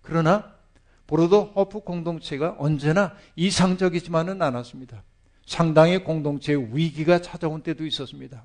그러나 0.01 0.55
보로도 1.07 1.53
허프 1.55 1.81
공동체가 1.81 2.57
언제나 2.59 3.15
이상적이지만은 3.37 4.41
않았습니다. 4.41 5.03
상당히 5.45 6.03
공동체의 6.03 6.69
위기가 6.73 7.21
찾아온 7.21 7.63
때도 7.63 7.85
있었습니다. 7.85 8.45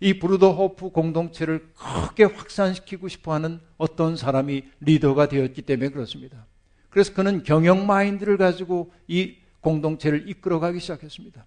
이 0.00 0.18
브루더 0.18 0.52
호프 0.52 0.90
공동체를 0.90 1.72
크게 1.74 2.24
확산시키고 2.24 3.08
싶어 3.08 3.32
하는 3.32 3.60
어떤 3.76 4.16
사람이 4.16 4.64
리더가 4.80 5.28
되었기 5.28 5.62
때문에 5.62 5.90
그렇습니다. 5.90 6.46
그래서 6.94 7.12
그는 7.12 7.42
경영 7.42 7.88
마인드를 7.88 8.36
가지고 8.36 8.92
이 9.08 9.34
공동체를 9.62 10.28
이끌어가기 10.28 10.78
시작했습니다. 10.78 11.44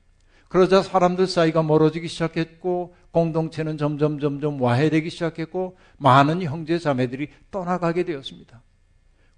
그러자 0.50 0.82
사람들 0.82 1.26
사이가 1.26 1.64
멀어지기 1.64 2.10
시작했고 2.10 2.94
공동체는 3.12 3.78
점점 3.78 4.20
점점 4.20 4.62
와해되기 4.62 5.10
시작했고 5.10 5.78
많은 6.00 6.42
형제 6.42 6.78
자매들이 6.78 7.30
떠나가게 7.50 8.04
되었습니다. 8.04 8.62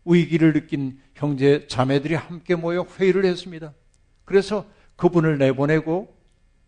위기를 0.03 0.53
느낀 0.53 0.99
형제 1.13 1.67
자매들이 1.67 2.15
함께 2.15 2.55
모여 2.55 2.87
회의를 2.97 3.23
했습니다. 3.25 3.75
그래서 4.25 4.65
그분을 4.95 5.37
내보내고 5.37 6.17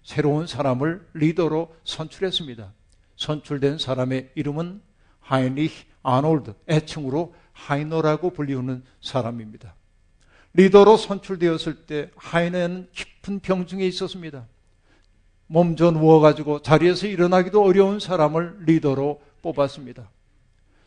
새로운 0.04 0.46
사람을 0.46 1.08
리더로 1.16 1.74
선출했습니다. 1.84 2.72
선출된 3.16 3.80
사람의 3.80 4.34
이름은 4.36 4.84
하이니히 5.20 5.72
아놀드, 6.04 6.54
애칭으로 6.70 7.34
하이너라고 7.66 8.32
불리우는 8.32 8.84
사람입니다. 9.02 9.76
리더로 10.54 10.98
선출되었을 10.98 11.86
때 11.86 12.12
하이너는 12.16 12.90
깊은 12.92 13.40
병중에 13.40 13.86
있었습니다. 13.88 14.48
몸져 15.48 15.92
누워가지고 15.92 16.62
자리에서 16.62 17.08
일어나기도 17.08 17.64
어려운 17.64 18.00
사람을 18.00 18.64
리더로 18.66 19.22
뽑았습니다. 19.42 20.10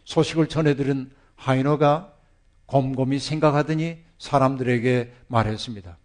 소식을 0.04 0.48
전해들은 0.48 1.10
하이너가 1.36 2.12
곰곰이 2.66 3.18
생각하더니 3.18 3.98
사람들에게 4.18 5.12
말했습니다. 5.28 5.98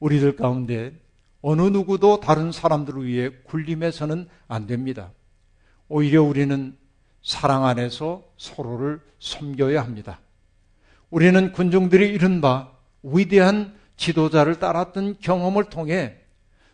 우리들 0.00 0.36
가운데 0.36 0.98
어느 1.42 1.62
누구도 1.62 2.20
다른 2.20 2.52
사람들을 2.52 3.04
위해 3.04 3.30
굴림해서는 3.44 4.28
안 4.48 4.66
됩니다. 4.66 5.12
오히려 5.88 6.22
우리는 6.22 6.76
사랑 7.22 7.64
안에서 7.64 8.24
서로를 8.36 9.00
섬겨야 9.20 9.80
합니다. 9.80 10.20
우리는 11.10 11.52
군중들이 11.52 12.08
이른바 12.08 12.72
위대한 13.02 13.74
지도자를 13.96 14.58
따랐던 14.58 15.18
경험을 15.20 15.64
통해 15.64 16.16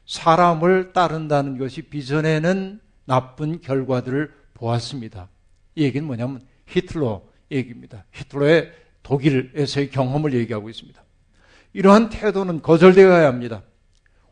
사람을 0.07 0.93
따른다는 0.93 1.59
것이 1.59 1.83
비전에는 1.83 2.81
나쁜 3.05 3.61
결과들을 3.61 4.33
보았습니다. 4.55 5.29
이 5.75 5.85
얘기는 5.85 6.07
뭐냐면 6.07 6.47
히틀러 6.67 7.23
얘기입니다. 7.51 8.05
히틀러의 8.13 8.73
독일에서의 9.03 9.91
경험을 9.91 10.33
얘기하고 10.35 10.69
있습니다. 10.71 11.03
이러한 11.75 12.09
태도는 12.09 12.63
거절되어야 12.63 13.27
합니다. 13.27 13.63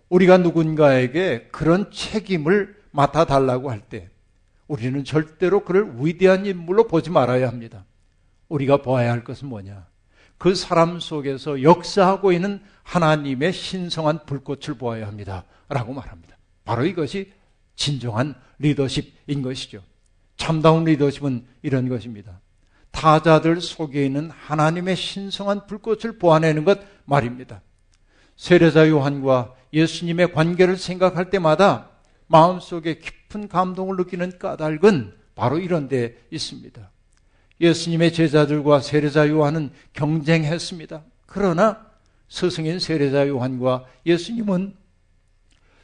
우리가 0.09 0.39
누군가에게 0.39 1.49
그런 1.53 1.91
책임을 1.91 2.77
맡아달라고 2.93 3.71
할 3.71 3.83
때 3.89 4.09
우리는 4.69 5.05
절대로 5.05 5.65
그를 5.65 5.93
위대한 5.99 6.47
인물로 6.47 6.87
보지 6.89 7.11
말아야 7.11 7.49
합니다. 7.49 7.85
우리가 8.49 8.79
보아야 8.79 9.13
할 9.13 9.25
것은 9.25 9.49
뭐냐? 9.49 9.87
그 10.39 10.55
사람 10.55 11.01
속에서 11.01 11.63
역사하고 11.63 12.33
있는 12.33 12.61
하나님의 12.83 13.53
신성한 13.53 14.27
불꽃을 14.27 14.77
보아야 14.79 15.07
합니다. 15.07 15.45
라고 15.69 15.93
말합니다. 15.93 16.37
바로 16.65 16.85
이것이 16.85 17.33
진정한 17.75 18.35
리더십인 18.59 19.43
것이죠. 19.43 19.83
참다운 20.37 20.85
리더십은 20.85 21.47
이런 21.63 21.89
것입니다. 21.89 22.41
타자들 22.91 23.61
속에 23.61 24.07
있는 24.07 24.31
하나님의 24.31 24.97
신성한 24.97 25.67
불꽃을 25.67 26.19
보아내는 26.19 26.65
것 26.65 26.81
말입니다. 27.05 27.63
세례자 28.37 28.89
요한과 28.89 29.55
예수님의 29.73 30.33
관계를 30.33 30.77
생각할 30.77 31.31
때마다 31.31 31.91
마음속에 32.27 32.99
깊은 32.99 33.49
감동을 33.49 33.97
느끼는 33.97 34.39
까닭은 34.39 35.15
바로 35.35 35.59
이런 35.59 35.89
데 35.89 36.17
있습니다. 36.31 36.91
예수님의 37.61 38.13
제자들과 38.13 38.81
세례자 38.81 39.29
요한은 39.29 39.71
경쟁했습니다. 39.93 41.05
그러나 41.27 41.87
스승인 42.29 42.79
세례자 42.79 43.29
요한과 43.29 43.87
예수님은 44.05 44.75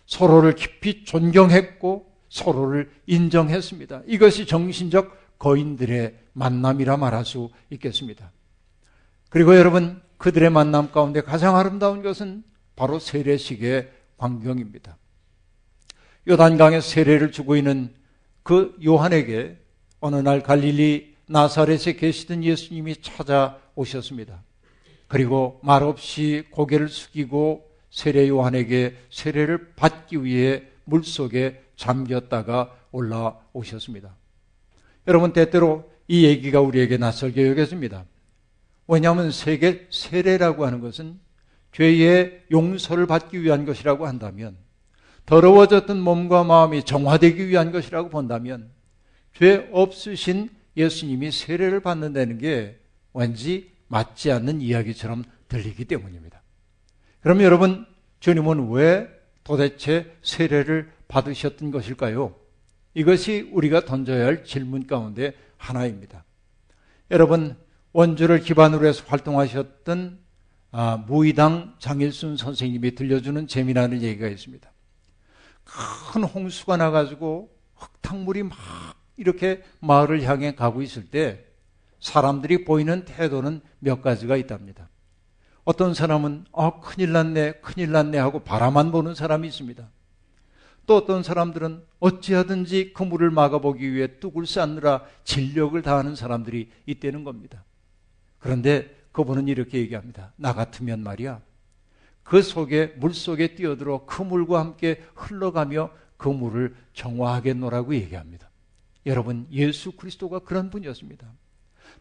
서로를 0.07 0.55
깊이 0.55 1.05
존경했고 1.05 2.13
서로를 2.29 2.91
인정했습니다. 3.07 4.03
이것이 4.07 4.47
정신적 4.47 5.39
거인들의 5.39 6.19
만남이라 6.33 6.97
말할 6.97 7.25
수 7.25 7.51
있겠습니다. 7.71 8.33
그리고 9.29 9.57
여러분, 9.57 10.01
그들의 10.19 10.51
만남 10.51 10.93
가운데 10.93 11.21
가장 11.21 11.57
아름다운 11.57 12.03
것은 12.03 12.45
바로 12.77 12.99
세례식의 12.99 13.91
광경입니다. 14.19 14.97
요단강에 16.29 16.81
세례를 16.81 17.33
주고 17.33 17.57
있는 17.57 17.93
그 18.43 18.76
요한에게 18.85 19.57
어느 20.00 20.17
날 20.17 20.43
갈릴리 20.43 21.17
나사렛에 21.26 21.95
계시던 21.95 22.45
예수님이 22.45 22.97
찾아오셨습니다. 23.02 24.43
그리고 25.09 25.61
말없이 25.62 26.45
고개를 26.50 26.88
숙이고 26.88 27.69
세례 27.91 28.29
요한에게 28.29 28.97
세례를 29.11 29.73
받기 29.75 30.25
위해 30.25 30.62
물속에 30.85 31.62
잠겼다가 31.76 32.75
올라오셨습니다. 32.93 34.14
여러분 35.09 35.33
때때로 35.33 35.91
이 36.09 36.25
얘기가 36.25 36.61
우리에게 36.61 36.97
낯설게 36.97 37.49
여겨집니다. 37.49 38.05
왜냐하면 38.87 39.31
세계 39.31 39.87
세례라고 39.91 40.67
하는 40.67 40.81
것은 40.81 41.19
죄의 41.73 42.45
용서를 42.50 43.07
받기 43.07 43.43
위한 43.43 43.64
것이라고 43.64 44.07
한다면 44.07 44.57
더러워졌던 45.26 46.00
몸과 46.00 46.45
마음이 46.45 46.85
정화되기 46.85 47.49
위한 47.49 47.73
것이라고 47.73 48.09
본다면 48.09 48.71
죄 49.35 49.69
없으신 49.73 50.50
예수님이 50.76 51.31
세례를 51.31 51.81
받는다는 51.81 52.38
게 52.38 52.79
왠지 53.14 53.71
맞지 53.88 54.33
않는 54.33 54.61
이야기처럼 54.61 55.25
들리기 55.49 55.85
때문입니다. 55.85 56.43
그럼 57.21 57.43
여러분, 57.43 57.87
주님은 58.21 58.71
왜 58.71 59.09
도대체 59.45 60.17
세례를 60.23 60.91
받으셨던 61.09 61.71
것일까요? 61.71 62.35
이것이 62.95 63.50
우리가 63.52 63.85
던져야 63.85 64.26
할 64.26 64.45
질문 64.45 64.87
가운데 64.87 65.35
하나입니다. 65.57 66.25
여러분, 67.11 67.57
원주를 67.93 68.41
기반으로 68.41 68.87
해서 68.87 69.05
활동하셨던 69.07 70.21
아, 70.75 70.97
무의당 71.07 71.75
장일순 71.79 72.38
선생님이 72.38 72.95
들려주는 72.95 73.47
재미나는 73.47 74.00
얘기가 74.00 74.26
있습니다. 74.29 74.72
큰 75.64 76.25
홍수가 76.25 76.76
나가지고 76.76 77.50
흙탕물이 77.76 78.45
막 78.45 78.59
이렇게 79.16 79.62
마을을 79.81 80.23
향해 80.23 80.55
가고 80.55 80.83
있을 80.83 81.11
때 81.11 81.44
사람들이 82.01 82.64
보이는 82.64 83.05
태도는 83.05 83.61
몇 83.79 84.03
가지가 84.03 84.37
있답니다. 84.37 84.88
어떤 85.64 85.94
사람은 85.94 86.46
아 86.53 86.81
큰일 86.81 87.12
났네 87.12 87.53
큰일 87.62 87.92
났네 87.92 88.18
하고 88.18 88.40
바라만 88.40 88.90
보는 88.90 89.14
사람이 89.14 89.46
있습니다. 89.48 89.88
또 90.87 90.96
어떤 90.96 91.22
사람들은 91.22 91.85
어찌하든지 92.01 92.92
그 92.92 93.05
물을 93.05 93.31
막아보기 93.31 93.92
위해 93.92 94.18
뚝을 94.18 94.46
쌓느라 94.46 95.05
진력을 95.22 95.81
다하는 95.83 96.16
사람들이 96.16 96.70
있다는 96.87 97.22
겁니다. 97.22 97.64
그런데 98.40 99.03
그분은 99.12 99.46
이렇게 99.46 99.79
얘기합니다. 99.79 100.33
나 100.37 100.53
같으면 100.53 101.03
말이야. 101.05 101.40
그 102.23 102.43
속에, 102.43 102.95
물 102.97 103.15
속에 103.15 103.55
뛰어들어 103.55 104.05
그 104.07 104.23
물과 104.23 104.61
함께 104.61 105.03
흘러가며 105.15 105.91
그 106.17 106.29
물을 106.29 106.75
정화하겠노라고 106.95 107.95
얘기합니다. 107.95 108.51
여러분, 109.07 109.47
예수 109.51 109.93
그리스도가 109.93 110.41
그런 110.41 110.71
분이었습니다. 110.71 111.27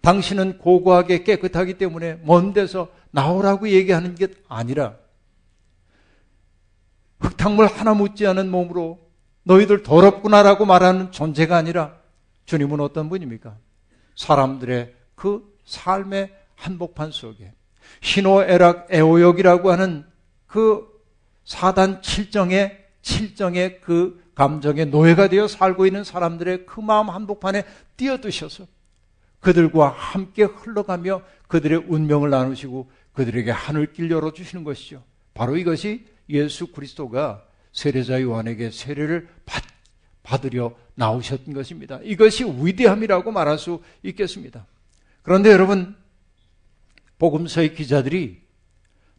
당신은 0.02 0.58
고고하게 0.60 1.24
깨끗하기 1.24 1.78
때문에 1.78 2.22
먼 2.24 2.54
데서 2.54 2.90
나오라고 3.12 3.70
얘기하는 3.70 4.16
게 4.16 4.28
아니라 4.48 4.96
흙탕물 7.20 7.68
하나 7.68 7.94
묻지 7.94 8.26
않은 8.26 8.50
몸으로 8.50 9.00
너희들 9.44 9.84
더럽구나라고 9.84 10.66
말하는 10.66 11.12
존재가 11.12 11.56
아니라 11.56 11.96
주님은 12.46 12.80
어떤 12.80 13.10
분입니까? 13.10 13.58
사람들의 14.16 14.96
그 15.16 15.56
삶의 15.66 16.32
한복판 16.56 17.12
속에 17.12 17.54
신호애락 18.02 18.88
애호역이라고 18.92 19.72
하는 19.72 20.06
그 20.52 20.86
사단 21.46 22.02
칠정의 22.02 22.78
칠정의 23.02 23.80
그 23.80 24.22
감정의 24.36 24.88
노예가 24.88 25.30
되어 25.30 25.48
살고 25.48 25.86
있는 25.86 26.04
사람들의 26.04 26.66
그 26.66 26.82
마음 26.82 27.10
한복판에 27.10 27.64
뛰어드셔서 27.96 28.68
그들과 29.40 29.88
함께 29.88 30.44
흘러가며 30.44 31.22
그들의 31.48 31.86
운명을 31.88 32.30
나누시고 32.30 32.92
그들에게 33.14 33.50
하늘길 33.50 34.12
열어주시는 34.12 34.66
것이죠. 34.66 35.04
바로 35.34 35.56
이것이 35.56 36.06
예수 36.30 36.68
그리스도가 36.68 37.46
세례자 37.72 38.22
요한에게 38.22 38.72
세례를 38.72 39.30
받, 39.46 39.64
받으려 40.22 40.76
나오셨던 40.96 41.54
것입니다. 41.54 42.00
이것이 42.04 42.44
위대함이라고 42.44 43.32
말할 43.32 43.58
수 43.58 43.82
있겠습니다. 44.04 44.66
그런데 45.22 45.50
여러분, 45.50 45.96
복음서의 47.20 47.74
기자들이 47.74 48.42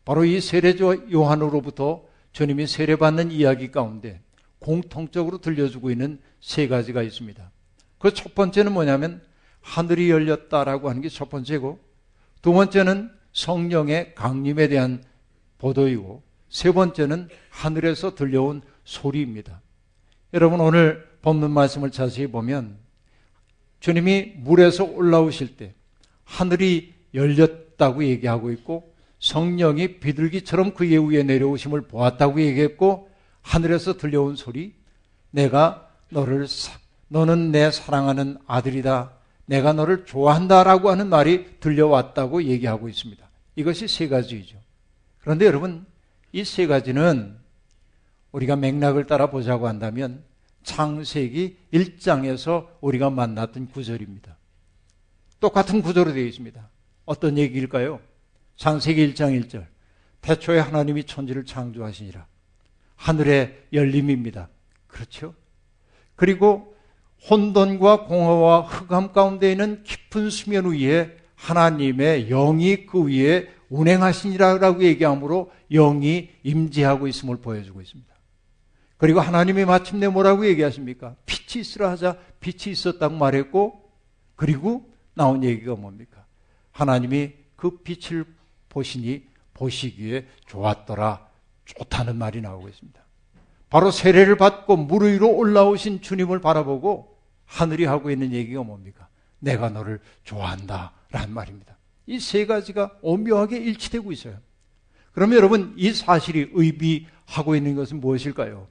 바로 0.05 0.25
이 0.25 0.41
세례자 0.41 1.13
요한으로부터 1.13 2.05
주님이 2.33 2.67
세례받는 2.67 3.31
이야기 3.31 3.71
가운데 3.71 4.21
공통적으로 4.59 5.39
들려주고 5.39 5.91
있는 5.91 6.21
세 6.41 6.69
가지가 6.69 7.03
있습니다. 7.03 7.51
그 7.99 8.11
첫 8.13 8.35
번째는 8.35 8.73
뭐냐면 8.73 9.23
하늘이 9.61 10.11
열렸다라고 10.11 10.89
하는 10.89 11.03
게 11.03 11.09
첫 11.09 11.29
번째고 11.31 11.79
두 12.41 12.53
번째는 12.53 13.11
성령의 13.33 14.15
강림에 14.15 14.69
대한 14.69 15.05
보도이고 15.59 16.23
세 16.49 16.73
번째는 16.73 17.29
하늘에서 17.51 18.15
들려온 18.15 18.63
소리입니다. 18.85 19.61
여러분 20.35 20.61
오늘 20.61 21.09
본문 21.23 21.53
말씀을 21.53 21.93
자세히 21.93 22.27
보면 22.27 22.77
주님이 23.81 24.35
물에서 24.39 24.85
올라오실 24.85 25.57
때 25.57 25.75
하늘이 26.25 26.95
열렸다고 27.15 28.05
얘기하고 28.05 28.51
있고 28.53 28.92
성령이 29.23 30.01
비둘기처럼 30.01 30.75
그의 30.75 30.99
위에 30.99 31.23
내려오심을 31.23 31.83
보았다고 31.83 32.41
얘기했고 32.41 33.09
하늘에서 33.41 33.97
들려온 33.97 34.35
소리 34.35 34.75
내가 35.31 35.89
너를 36.11 36.49
너는 37.09 37.53
내 37.53 37.71
사랑하는 37.71 38.37
아들이다. 38.47 39.13
내가 39.47 39.73
너를 39.73 40.05
좋아한다라고 40.07 40.91
하는 40.91 41.09
말이 41.09 41.61
들려왔다고 41.61 42.43
얘기하고 42.45 42.89
있습니다. 42.89 43.25
이것이 43.55 43.87
세 43.87 44.09
가지이죠. 44.09 44.59
그런데 45.21 45.47
여러분 45.47 45.87
이 46.33 46.43
세 46.45 46.67
가지는 46.67 47.37
우리가 48.33 48.57
맥락을 48.57 49.07
따라 49.07 49.31
보자고 49.31 49.69
한다면 49.69 50.25
창세기 50.65 51.59
1장에서 51.73 52.67
우리가 52.81 53.11
만났던 53.11 53.69
구절입니다. 53.69 54.37
똑같은 55.39 55.81
구절로 55.81 56.13
되어 56.13 56.25
있습니다. 56.25 56.69
어떤 57.05 57.39
얘기일까요? 57.39 58.01
창세기 58.63 59.13
1장 59.13 59.37
1절. 59.43 59.67
태초에 60.21 60.61
하나님이 60.61 61.03
천지를 61.03 61.45
창조하시니라. 61.45 62.29
하늘의 62.95 63.67
열림입니다. 63.73 64.51
그렇죠? 64.87 65.35
그리고 66.15 66.77
혼돈과 67.29 68.05
공허와 68.05 68.61
흑암 68.61 69.13
가운데 69.13 69.51
있는 69.51 69.83
깊은 69.83 70.31
수면 70.31 70.73
위에 70.73 71.17
하나님의 71.35 72.29
영이 72.29 72.87
그 72.87 73.05
위에 73.05 73.49
운행하시니라라고 73.69 74.85
얘기하므로 74.85 75.51
영이 75.69 76.31
임재하고 76.45 77.09
있음을 77.09 77.39
보여주고 77.39 77.81
있습니다. 77.81 78.15
그리고 78.97 79.19
하나님이 79.19 79.65
마침내 79.65 80.07
뭐라고 80.07 80.47
얘기하십니까? 80.47 81.17
빛이 81.27 81.63
있으라 81.63 81.91
하자 81.91 82.17
빛이 82.39 82.71
있었다고 82.73 83.17
말했고 83.17 83.91
그리고 84.37 84.89
나온 85.15 85.43
얘기가 85.43 85.75
뭡니까? 85.75 86.25
하나님이 86.71 87.33
그 87.57 87.79
빛을 87.79 88.25
보시니 88.73 89.25
보시기에 89.55 90.27
좋았더라. 90.47 91.27
좋다는 91.67 92.17
말이 92.17 92.41
나오고 92.41 92.69
있습니다. 92.69 93.01
바로 93.69 93.91
세례를 93.91 94.37
받고 94.37 94.77
물 94.77 95.13
위로 95.13 95.31
올라오신 95.31 96.01
주님을 96.01 96.41
바라보고 96.41 97.17
하늘이 97.45 97.85
하고 97.85 98.11
있는 98.11 98.33
얘기가 98.33 98.63
뭡니까? 98.63 99.09
내가 99.39 99.69
너를 99.69 100.01
좋아한다. 100.25 100.93
라는 101.11 101.33
말입니다. 101.35 101.77
이 102.07 102.19
세 102.19 102.47
가지가 102.47 102.99
오묘하게 103.03 103.59
일치되고 103.59 104.11
있어요. 104.13 104.37
그러면 105.13 105.37
여러분, 105.37 105.75
이 105.77 105.93
사실이 105.93 106.51
의미하고 106.53 107.55
있는 107.55 107.75
것은 107.77 108.01
무엇일까요? 108.01 108.67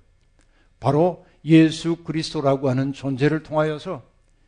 바로 0.79 1.25
예수 1.45 1.97
그리스도라고 1.97 2.69
하는 2.69 2.93
존재를 2.93 3.43
통하여서 3.43 4.03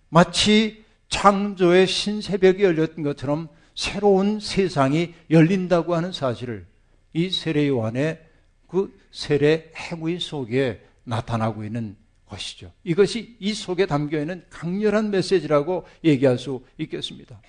마치 0.09 0.83
창조의 1.09 1.85
신새벽이 1.87 2.63
열렸던 2.63 3.03
것처럼 3.03 3.47
새로운 3.75 4.39
세상이 4.39 5.13
열린다고 5.29 5.95
하는 5.95 6.11
사실을 6.11 6.65
이 7.13 7.29
세례 7.29 7.67
요한의 7.67 8.19
그 8.67 8.97
세례 9.11 9.71
행위 9.75 10.19
속에 10.19 10.81
나타나고 11.03 11.63
있는 11.63 11.95
것이죠. 12.27 12.71
이것이 12.83 13.35
이 13.39 13.53
속에 13.53 13.85
담겨 13.85 14.19
있는 14.19 14.43
강렬한 14.49 15.11
메시지라고 15.11 15.85
얘기할 16.03 16.37
수 16.37 16.63
있겠습니다. 16.77 17.39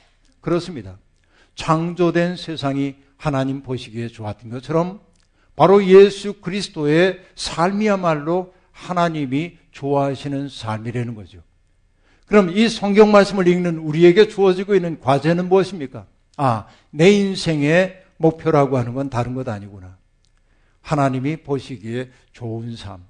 그렇습니다. 0.41 0.99
창조된 1.55 2.37
세상이 2.37 2.97
하나님 3.17 3.63
보시기에 3.63 4.09
좋았던 4.09 4.51
것처럼 4.51 5.01
바로 5.57 5.85
예수 5.87 6.35
그리스도의 6.41 7.21
삶이야말로 7.37 8.53
하나님이 8.73 9.57
좋아하시는 9.71 10.49
삶이라는 10.49 11.15
거죠. 11.15 11.43
그럼 12.27 12.51
이 12.51 12.69
성경 12.69 13.13
말씀을 13.13 13.47
읽는 13.47 13.79
우리에게 13.79 14.29
주어지고 14.29 14.75
있는 14.75 14.99
과제는 15.01 15.49
무엇입니까? 15.49 16.07
아, 16.37 16.67
내 16.91 17.11
인생의 17.11 18.03
목표라고 18.17 18.79
하는 18.79 18.95
건 18.95 19.11
다른 19.11 19.35
것 19.35 19.49
아니구나. 19.49 19.97
하나님이 20.81 21.39
보시기에 21.39 22.11
좋은 22.33 22.77
삶. 22.77 23.05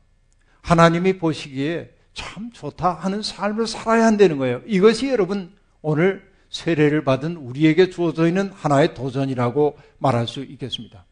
하나님이 0.63 1.19
보시기에 1.19 1.95
참 2.15 2.51
좋다 2.53 2.93
하는 2.93 3.23
삶을 3.23 3.67
살아야 3.67 4.07
한다는 4.07 4.39
거예요. 4.39 4.63
이것이 4.67 5.09
여러분 5.09 5.53
오늘 5.83 6.33
세례를 6.49 7.03
받은 7.03 7.37
우리에게 7.37 7.91
주어져 7.91 8.29
있는 8.29 8.51
하나의 8.53 8.95
도전이라고 8.95 9.77
말할 9.99 10.29
수 10.29 10.45
있겠습니다. 10.45 11.05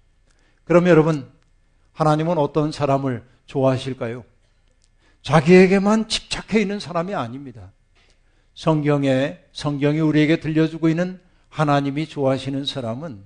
그럼 0.65 0.87
여러분, 0.87 1.29
하나님은 1.93 2.39
어떤 2.39 2.71
사람을 2.71 3.25
좋아하실까요? 3.47 4.25
자기에게만 5.23 6.09
집착해 6.09 6.61
있는 6.61 6.79
사람이 6.79 7.15
아닙니다. 7.15 7.73
성경에, 8.55 9.41
성경이 9.53 10.01
우리에게 10.01 10.39
들려주고 10.39 10.89
있는 10.89 11.21
하나님이 11.53 12.07
좋아하시는 12.07 12.65
사람은 12.65 13.23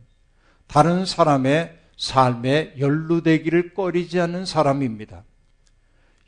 다른 0.67 1.07
사람의 1.07 1.79
삶에 1.97 2.75
연루되기를 2.79 3.73
꺼리지 3.73 4.21
않는 4.21 4.45
사람입니다. 4.45 5.23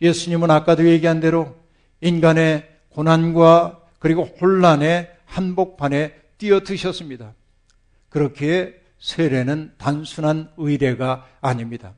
예수님은 0.01 0.49
아까도 0.49 0.89
얘기한 0.89 1.19
대로 1.19 1.57
인간의 2.01 2.69
고난과 2.91 3.83
그리고 3.99 4.23
혼란의 4.41 5.11
한복판에 5.25 6.15
뛰어드셨습니다. 6.39 7.35
그렇기에 8.11 8.81
세례는 9.01 9.73
단순한 9.77 10.53
의례가 10.57 11.27
아닙니다. 11.41 11.95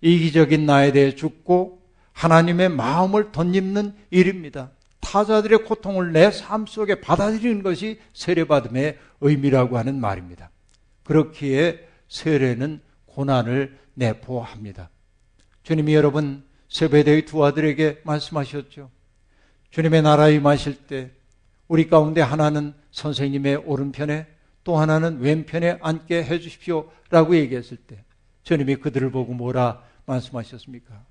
이기적인 0.00 0.66
나에 0.66 0.90
대해 0.90 1.14
죽고 1.14 1.80
하나님의 2.12 2.70
마음을 2.70 3.30
덧입는 3.30 3.94
일입니다. 4.10 4.72
타자들의 5.00 5.64
고통을 5.64 6.12
내 6.12 6.30
삶 6.30 6.66
속에 6.66 7.00
받아들이는 7.00 7.62
것이 7.62 8.00
세례받음의 8.12 8.98
의미라고 9.20 9.78
하는 9.78 10.00
말입니다. 10.00 10.50
그렇기에 11.04 11.88
세례는 12.08 12.80
고난을 13.06 13.78
내포합니다. 13.94 14.90
주님이 15.62 15.94
여러분 15.94 16.44
세배대의 16.68 17.24
두 17.24 17.44
아들에게 17.44 18.02
말씀하셨죠. 18.04 18.90
주님의 19.70 20.02
나라에 20.02 20.34
임하실 20.34 20.86
때 20.86 21.10
우리 21.66 21.88
가운데 21.88 22.20
하나는 22.20 22.74
선생님의 22.92 23.56
오른편에 23.56 24.26
또 24.64 24.76
하나는 24.76 25.20
왼편에 25.20 25.78
앉게 25.80 26.24
해 26.24 26.38
주십시오. 26.40 26.90
라고 27.10 27.36
얘기했을 27.36 27.76
때 27.76 28.04
주님이 28.42 28.76
그들을 28.76 29.10
보고 29.10 29.32
뭐라 29.32 29.82
말씀하셨습니까? 30.06 31.04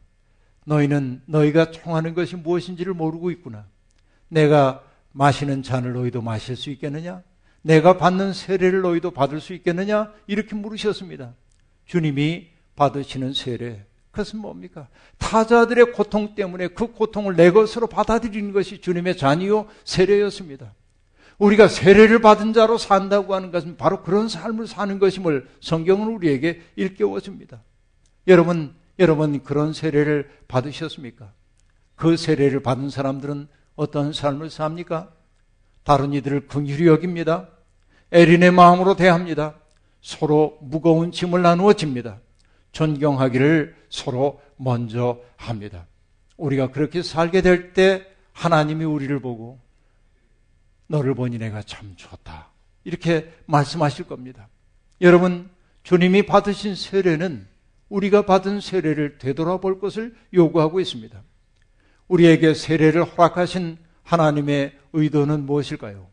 너희는 0.65 1.21
너희가 1.26 1.71
청하는 1.71 2.13
것이 2.13 2.36
무엇인지를 2.36 2.93
모르고 2.93 3.32
있구나. 3.32 3.65
내가 4.29 4.83
마시는 5.11 5.63
잔을 5.63 5.93
너희도 5.93 6.21
마실 6.21 6.55
수 6.55 6.69
있겠느냐? 6.69 7.23
내가 7.61 7.97
받는 7.97 8.33
세례를 8.33 8.81
너희도 8.81 9.11
받을 9.11 9.39
수 9.41 9.53
있겠느냐? 9.53 10.13
이렇게 10.27 10.55
물으셨습니다. 10.55 11.33
주님이 11.85 12.47
받으시는 12.75 13.33
세례. 13.33 13.85
그것은 14.11 14.39
뭡니까? 14.39 14.87
타자들의 15.17 15.91
고통 15.91 16.33
때문에 16.33 16.69
그 16.69 16.87
고통을 16.87 17.35
내 17.35 17.51
것으로 17.51 17.87
받아들이는 17.87 18.51
것이 18.51 18.81
주님의 18.81 19.17
잔이요 19.17 19.67
세례였습니다. 19.83 20.73
우리가 21.37 21.67
세례를 21.67 22.19
받은 22.19 22.53
자로 22.53 22.77
산다고 22.77 23.35
하는 23.35 23.51
것은 23.51 23.77
바로 23.77 24.01
그런 24.01 24.27
삶을 24.27 24.65
사는 24.65 24.97
것임을 24.97 25.47
성경은 25.61 26.07
우리에게 26.07 26.61
일깨워 26.75 27.19
줍니다. 27.19 27.61
여러분, 28.27 28.73
여러분 28.97 29.43
그런 29.43 29.73
세례를 29.73 30.31
받으셨습니까? 30.47 31.31
그 31.95 32.17
세례를 32.17 32.61
받은 32.61 32.89
사람들은 32.89 33.47
어떤 33.77 34.11
삶을 34.11 34.49
삽니까? 34.49 35.13
다른 35.85 36.11
이들을 36.11 36.47
긍휼히 36.47 36.87
여깁니다. 36.87 37.47
애린의 38.11 38.51
마음으로 38.51 38.97
대합니다. 38.97 39.55
서로 40.01 40.57
무거운 40.61 41.13
짐을 41.13 41.41
나누어 41.41 41.73
집니다. 41.73 42.19
존경하기를 42.73 43.75
서로 43.89 44.41
먼저 44.57 45.21
합니다. 45.37 45.87
우리가 46.35 46.71
그렇게 46.71 47.01
살게 47.01 47.41
될 47.41 47.73
때 47.73 48.05
하나님이 48.33 48.83
우리를 48.85 49.17
보고 49.19 49.59
너를 50.87 51.15
보니 51.15 51.37
내가 51.37 51.61
참 51.61 51.93
좋다. 51.95 52.49
이렇게 52.83 53.33
말씀하실 53.45 54.07
겁니다. 54.07 54.47
여러분, 55.01 55.49
주님이 55.83 56.25
받으신 56.25 56.75
세례는 56.75 57.47
우리가 57.89 58.25
받은 58.25 58.61
세례를 58.61 59.17
되돌아볼 59.17 59.79
것을 59.79 60.15
요구하고 60.33 60.79
있습니다. 60.79 61.21
우리에게 62.07 62.53
세례를 62.53 63.03
허락하신 63.03 63.77
하나님의 64.03 64.73
의도는 64.93 65.45
무엇일까요? 65.45 66.07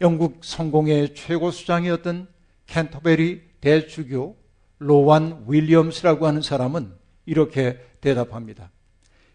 영국 0.00 0.40
성공의 0.42 1.14
최고 1.14 1.50
수장이었던 1.50 2.26
캔터베리 2.66 3.42
대주교 3.60 4.36
로완 4.78 5.44
윌리엄스라고 5.46 6.26
하는 6.26 6.40
사람은 6.40 6.92
이렇게 7.26 7.78
대답합니다. 8.00 8.70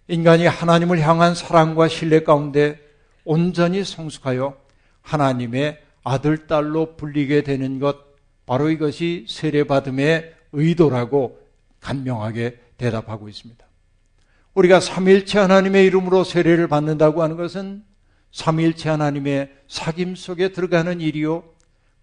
인간이 0.08 0.46
하나님을 0.46 1.00
향한 1.02 1.36
사랑과 1.36 1.88
신뢰 1.88 2.24
가운데 2.24 2.80
온전히 3.24 3.84
성숙하여 3.84 4.58
하나님의 5.02 5.82
아들, 6.04 6.48
딸로 6.48 6.96
불리게 6.96 7.44
되는 7.44 7.80
것, 7.80 7.98
바로 8.46 8.70
이것이 8.70 9.26
세례받음의 9.28 10.34
의도라고 10.52 11.40
간명하게 11.80 12.60
대답하고 12.78 13.28
있습니다. 13.28 13.65
우리가 14.56 14.80
삼일체 14.80 15.38
하나님의 15.38 15.86
이름으로 15.86 16.24
세례를 16.24 16.68
받는다고 16.68 17.22
하는 17.22 17.36
것은 17.36 17.84
삼일체 18.32 18.90
하나님의 18.90 19.52
사귐 19.68 20.16
속에 20.16 20.52
들어가는 20.52 21.02
일이요. 21.02 21.44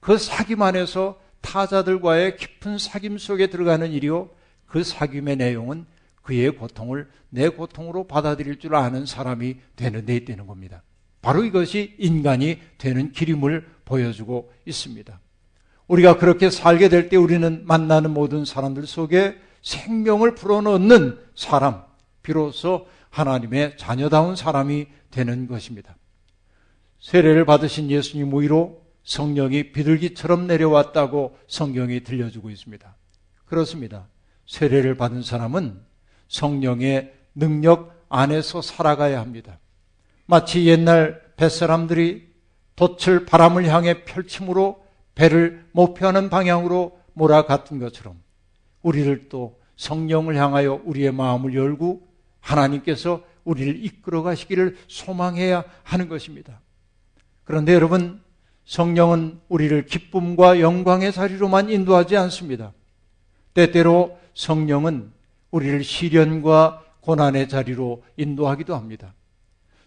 그 0.00 0.16
사귐 0.16 0.60
안에서 0.60 1.18
타자들과의 1.40 2.36
깊은 2.36 2.76
사귐 2.76 3.18
속에 3.18 3.48
들어가는 3.48 3.90
일이요. 3.90 4.30
그 4.66 4.82
사귐의 4.82 5.36
내용은 5.36 5.86
그의 6.22 6.50
고통을 6.56 7.08
내 7.30 7.48
고통으로 7.48 8.06
받아들일 8.06 8.58
줄 8.58 8.74
아는 8.74 9.06
사람이 9.06 9.56
되는 9.74 10.06
데 10.06 10.14
있다는 10.16 10.46
겁니다. 10.46 10.82
바로 11.22 11.44
이것이 11.44 11.94
인간이 11.98 12.58
되는 12.78 13.12
길임을 13.12 13.66
보여주고 13.84 14.52
있습니다. 14.66 15.20
우리가 15.88 16.18
그렇게 16.18 16.50
살게 16.50 16.88
될 16.88 17.08
때 17.08 17.16
우리는 17.16 17.62
만나는 17.64 18.10
모든 18.12 18.44
사람들 18.44 18.86
속에 18.86 19.36
생명을 19.62 20.34
불어넣는 20.34 21.18
사람, 21.34 21.82
비로소 22.22 22.86
하나님의 23.10 23.76
자녀다운 23.76 24.36
사람이 24.36 24.86
되는 25.10 25.46
것입니다. 25.46 25.96
세례를 27.00 27.44
받으신 27.44 27.90
예수님 27.90 28.32
위로 28.40 28.82
성령이 29.04 29.72
비둘기처럼 29.72 30.46
내려왔다고 30.46 31.36
성경이 31.48 32.04
들려주고 32.04 32.50
있습니다. 32.50 32.94
그렇습니다. 33.44 34.06
세례를 34.46 34.96
받은 34.96 35.22
사람은 35.22 35.80
성령의 36.28 37.12
능력 37.34 38.06
안에서 38.08 38.62
살아가야 38.62 39.20
합니다. 39.20 39.58
마치 40.26 40.66
옛날 40.66 41.20
뱃사람들이 41.36 42.30
돛을 42.76 43.26
바람을 43.26 43.66
향해 43.66 44.04
펼침으로 44.04 44.82
배를 45.14 45.66
목표하는 45.72 46.30
방향으로 46.30 46.98
몰아갔던 47.14 47.78
것처럼 47.78 48.16
우리를 48.82 49.28
또 49.28 49.60
성령을 49.76 50.36
향하여 50.36 50.80
우리의 50.84 51.12
마음을 51.12 51.54
열고 51.54 52.11
하나님께서 52.42 53.24
우리를 53.44 53.82
이끌어 53.84 54.22
가시기를 54.22 54.76
소망해야 54.86 55.64
하는 55.82 56.08
것입니다. 56.08 56.60
그런데 57.44 57.72
여러분, 57.72 58.20
성령은 58.66 59.40
우리를 59.48 59.86
기쁨과 59.86 60.60
영광의 60.60 61.12
자리로만 61.12 61.70
인도하지 61.70 62.16
않습니다. 62.16 62.72
때때로 63.54 64.18
성령은 64.34 65.10
우리를 65.50 65.82
시련과 65.82 66.84
고난의 67.00 67.48
자리로 67.48 68.04
인도하기도 68.16 68.74
합니다. 68.74 69.14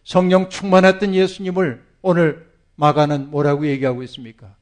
성령 0.03 0.49
충만했던 0.49 1.15
예수님을 1.15 1.83
오늘 2.01 2.51
마가는 2.75 3.31
뭐라고 3.31 3.65
얘기하고 3.67 4.03
있습니까? 4.03 4.55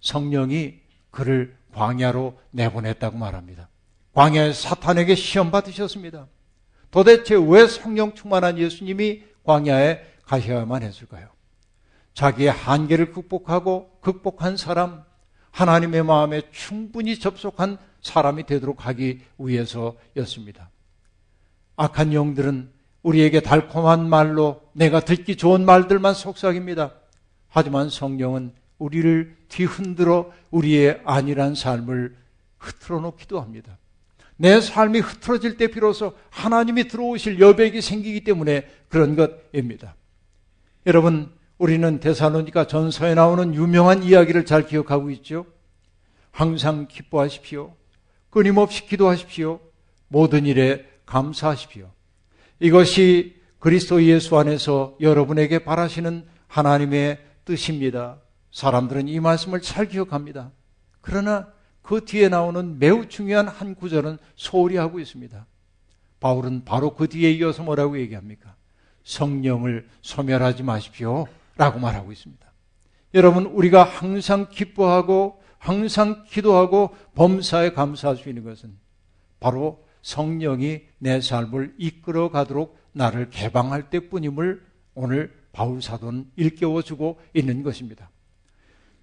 성령이 0.00 0.74
그를 1.10 1.56
광야로 1.74 2.38
내보냈다고 2.50 3.18
말합니다. 3.18 3.68
광야에 4.14 4.52
사탄에게 4.52 5.14
시험 5.14 5.50
받으셨습니다. 5.50 6.26
도대체 6.90 7.36
왜 7.36 7.66
성령 7.66 8.14
충만한 8.14 8.58
예수님이 8.58 9.22
광야에 9.44 10.00
가셔야만 10.24 10.82
했을까요? 10.82 11.28
자기의 12.14 12.50
한계를 12.50 13.12
극복하고 13.12 13.98
극복한 14.00 14.56
사람, 14.56 15.04
하나님의 15.52 16.04
마음에 16.04 16.42
충분히 16.50 17.18
접속한 17.18 17.78
사람이 18.02 18.46
되도록 18.46 18.86
하기 18.86 19.20
위해서였습니다. 19.38 20.70
악한 21.76 22.12
영들은 22.12 22.70
우리에게 23.02 23.40
달콤한 23.40 24.08
말로 24.08 24.62
내가 24.72 25.00
듣기 25.00 25.36
좋은 25.36 25.64
말들만 25.64 26.14
속삭입니다. 26.14 26.94
하지만 27.48 27.88
성령은 27.88 28.52
우리를 28.78 29.36
뒤흔들어 29.48 30.30
우리의 30.50 31.00
아니란 31.04 31.54
삶을 31.54 32.16
흐트러 32.58 33.00
놓기도 33.00 33.40
합니다. 33.40 33.78
내 34.40 34.58
삶이 34.62 35.00
흐트러질 35.00 35.58
때 35.58 35.66
비로소 35.66 36.14
하나님이 36.30 36.88
들어오실 36.88 37.40
여백이 37.40 37.82
생기기 37.82 38.24
때문에 38.24 38.66
그런 38.88 39.14
것입니다. 39.14 39.96
여러분, 40.86 41.30
우리는 41.58 42.00
대사로니까 42.00 42.66
전서에 42.66 43.14
나오는 43.14 43.54
유명한 43.54 44.02
이야기를 44.02 44.46
잘 44.46 44.66
기억하고 44.66 45.10
있죠. 45.10 45.44
항상 46.30 46.86
기뻐하십시오. 46.88 47.74
끊임없이 48.30 48.86
기도하십시오. 48.86 49.60
모든 50.08 50.46
일에 50.46 50.88
감사하십시오. 51.04 51.90
이것이 52.60 53.36
그리스도 53.58 54.02
예수 54.04 54.38
안에서 54.38 54.96
여러분에게 55.02 55.58
바라시는 55.58 56.24
하나님의 56.46 57.18
뜻입니다. 57.44 58.16
사람들은 58.52 59.06
이 59.06 59.20
말씀을 59.20 59.60
잘 59.60 59.86
기억합니다. 59.86 60.50
그러나 61.02 61.48
그 61.82 62.04
뒤에 62.04 62.28
나오는 62.28 62.78
매우 62.78 63.08
중요한 63.08 63.48
한 63.48 63.74
구절은 63.74 64.18
소홀히 64.36 64.76
하고 64.76 65.00
있습니다. 65.00 65.46
바울은 66.20 66.64
바로 66.64 66.94
그 66.94 67.08
뒤에 67.08 67.32
이어서 67.32 67.62
뭐라고 67.62 67.98
얘기합니까? 67.98 68.54
성령을 69.04 69.88
소멸하지 70.02 70.62
마십시오. 70.62 71.26
라고 71.56 71.78
말하고 71.78 72.12
있습니다. 72.12 72.46
여러분, 73.14 73.46
우리가 73.46 73.82
항상 73.82 74.48
기뻐하고 74.50 75.42
항상 75.58 76.24
기도하고 76.28 76.96
범사에 77.14 77.72
감사할 77.72 78.16
수 78.16 78.28
있는 78.28 78.44
것은 78.44 78.76
바로 79.40 79.84
성령이 80.02 80.82
내 80.98 81.20
삶을 81.20 81.74
이끌어 81.76 82.30
가도록 82.30 82.78
나를 82.92 83.30
개방할 83.30 83.90
때 83.90 84.08
뿐임을 84.08 84.62
오늘 84.94 85.34
바울 85.52 85.82
사도는 85.82 86.30
일깨워주고 86.36 87.20
있는 87.34 87.62
것입니다. 87.62 88.10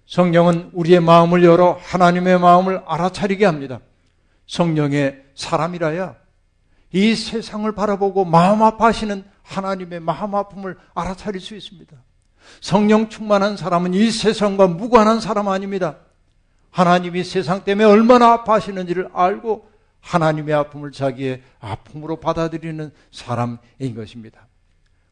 성령은 0.08 0.70
우리의 0.72 1.00
마음을 1.00 1.44
열어 1.44 1.78
하나님의 1.82 2.40
마음을 2.40 2.82
알아차리게 2.86 3.44
합니다. 3.44 3.80
성령의 4.46 5.22
사람이라야 5.34 6.16
이 6.92 7.14
세상을 7.14 7.70
바라보고 7.72 8.24
마음 8.24 8.62
아파하시는 8.62 9.22
하나님의 9.42 10.00
마음 10.00 10.34
아픔을 10.34 10.78
알아차릴 10.94 11.42
수 11.42 11.54
있습니다. 11.54 11.94
성령 12.62 13.10
충만한 13.10 13.58
사람은 13.58 13.92
이 13.92 14.10
세상과 14.10 14.68
무관한 14.68 15.20
사람 15.20 15.48
아닙니다. 15.48 15.96
하나님이 16.70 17.22
세상 17.22 17.64
때문에 17.64 17.84
얼마나 17.84 18.32
아파하시는지를 18.32 19.10
알고 19.12 19.68
하나님의 20.00 20.54
아픔을 20.54 20.90
자기의 20.90 21.42
아픔으로 21.60 22.16
받아들이는 22.16 22.92
사람인 23.10 23.94
것입니다. 23.94 24.46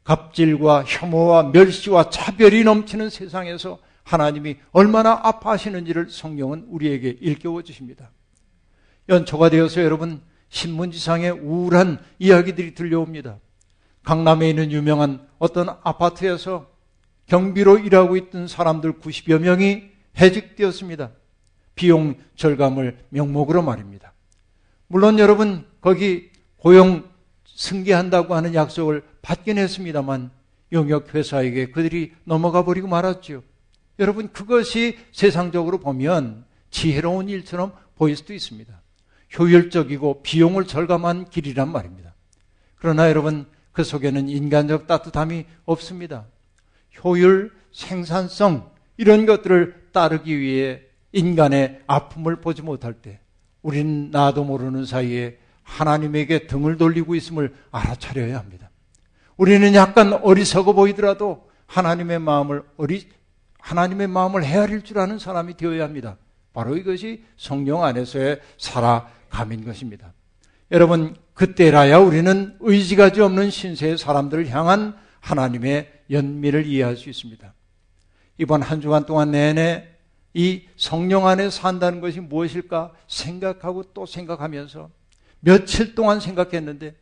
갑질과 0.05 0.85
혐오와 0.87 1.51
멸시와 1.53 2.09
차별이 2.09 2.65
넘치는 2.65 3.11
세상에서 3.11 3.79
하나님이 4.07 4.57
얼마나 4.71 5.21
아파하시는지를 5.25 6.11
성령은 6.11 6.67
우리에게 6.69 7.17
일깨워 7.21 7.63
주십니다. 7.63 8.13
연초가 9.09 9.51
되어서 9.51 9.83
여러분 9.83 10.23
신문지상에 10.49 11.31
우울한 11.31 11.99
이야기들이 12.21 12.75
들려옵니다. 12.75 13.41
강남에 14.05 14.49
있는 14.49 14.71
유명한 14.71 15.27
어떤 15.39 15.69
아파트에서 15.83 16.71
경비로 17.27 17.79
일하고 17.79 18.17
있던 18.17 18.47
사람들 18.47 19.01
90여 19.01 19.41
명이 19.41 19.91
해직되었습니다. 20.21 21.11
비용 21.75 22.15
절감을 22.37 23.07
명목으로 23.09 23.63
말입니다. 23.63 24.13
물론 24.87 25.19
여러분 25.19 25.67
거기 25.81 26.31
고용 26.59 27.11
승계한다고 27.45 28.37
하는 28.37 28.55
약속을 28.55 29.03
받긴 29.21 29.59
했습니다만 29.59 30.31
용역 30.73 31.13
회사에게 31.13 31.73
그들이 31.73 32.13
넘어가 32.23 32.65
버리고 32.65 32.87
말았죠. 32.87 33.43
여러분 33.99 34.29
그것이 34.33 34.99
세상적으로 35.13 35.79
보면 35.79 36.45
지혜로운 36.71 37.29
일처럼 37.29 37.73
보일 37.97 38.17
수도 38.17 38.35
있습니다. 38.35 38.83
효율적이고 39.39 40.23
비용을 40.23 40.67
절감한 40.67 41.31
길이란 41.31 41.71
말입니다. 41.71 42.15
그러나 42.77 43.09
여러분 43.09 43.47
그 43.73 43.85
속에는 43.85 44.29
인간적 44.29 44.87
따뜻함이 44.87 45.45
없습니다. 45.65 46.27
효율, 47.05 47.53
생산성 47.73 48.71
이런 48.97 49.27
것들을 49.27 49.89
따르기 49.93 50.39
위해 50.39 50.83
인간의 51.13 51.83
아픔을 51.87 52.41
보지 52.41 52.63
못할 52.63 52.95
때 52.95 53.21
우린 53.63 54.11
나도 54.11 54.45
모르는 54.45 54.85
사이에 54.85 55.39
하나님에게 55.63 56.47
등을 56.47 56.77
돌리고 56.77 57.15
있음을 57.15 57.55
알아차려야 57.71 58.39
합니다. 58.39 58.71
우리는 59.37 59.75
약간 59.75 60.13
어리석어 60.13 60.73
보이더라도 60.73 61.51
하나님의 61.67 62.21
마음을 62.21 62.63
어리 62.77 63.09
하나님의 63.67 64.07
마음을 64.07 64.45
헤아릴 64.45 64.83
줄 64.83 65.01
아는 65.01 65.19
사람이 65.19 65.57
되어야 65.57 65.83
합니다. 65.83 66.17
바로 66.53 66.77
이것이 66.77 67.25
성령 67.37 67.83
안에서의 67.83 68.41
살아감인 68.59 69.65
것입니다. 69.65 70.13
여러분, 70.71 71.17
그때라야 71.35 71.99
우리는 71.99 72.57
의지가지 72.61 73.21
없는 73.21 73.51
신세의 73.51 73.99
사람들을 73.99 74.49
향한 74.51 74.97
하나님의 75.19 76.05
연미를 76.11 76.65
이해할 76.65 76.97
수 76.97 77.11
있습니다. 77.11 77.53
이번 78.39 78.63
한 78.63 78.81
주간 78.81 79.05
동안 79.05 79.33
내내 79.33 79.89
이 80.33 80.69
성령 80.77 81.27
안에 81.27 81.51
산다는 81.51 82.01
것이 82.01 82.21
무엇일까 82.21 82.93
생각하고 83.09 83.83
또 83.95 84.07
생각하면서 84.07 84.91
며칠 85.41 85.97
동안 85.97 86.21
생각했는데 86.21 86.95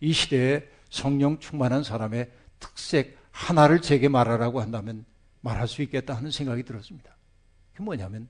이 0.00 0.12
시대에 0.14 0.66
성령 0.88 1.38
충만한 1.40 1.82
사람의 1.82 2.30
특색 2.58 3.18
하나를 3.32 3.82
제게 3.82 4.08
말하라고 4.08 4.62
한다면 4.62 5.04
말할 5.40 5.68
수 5.68 5.82
있겠다 5.82 6.14
하는 6.14 6.30
생각이 6.30 6.62
들었습니다. 6.62 7.16
그게 7.72 7.84
뭐냐면 7.84 8.28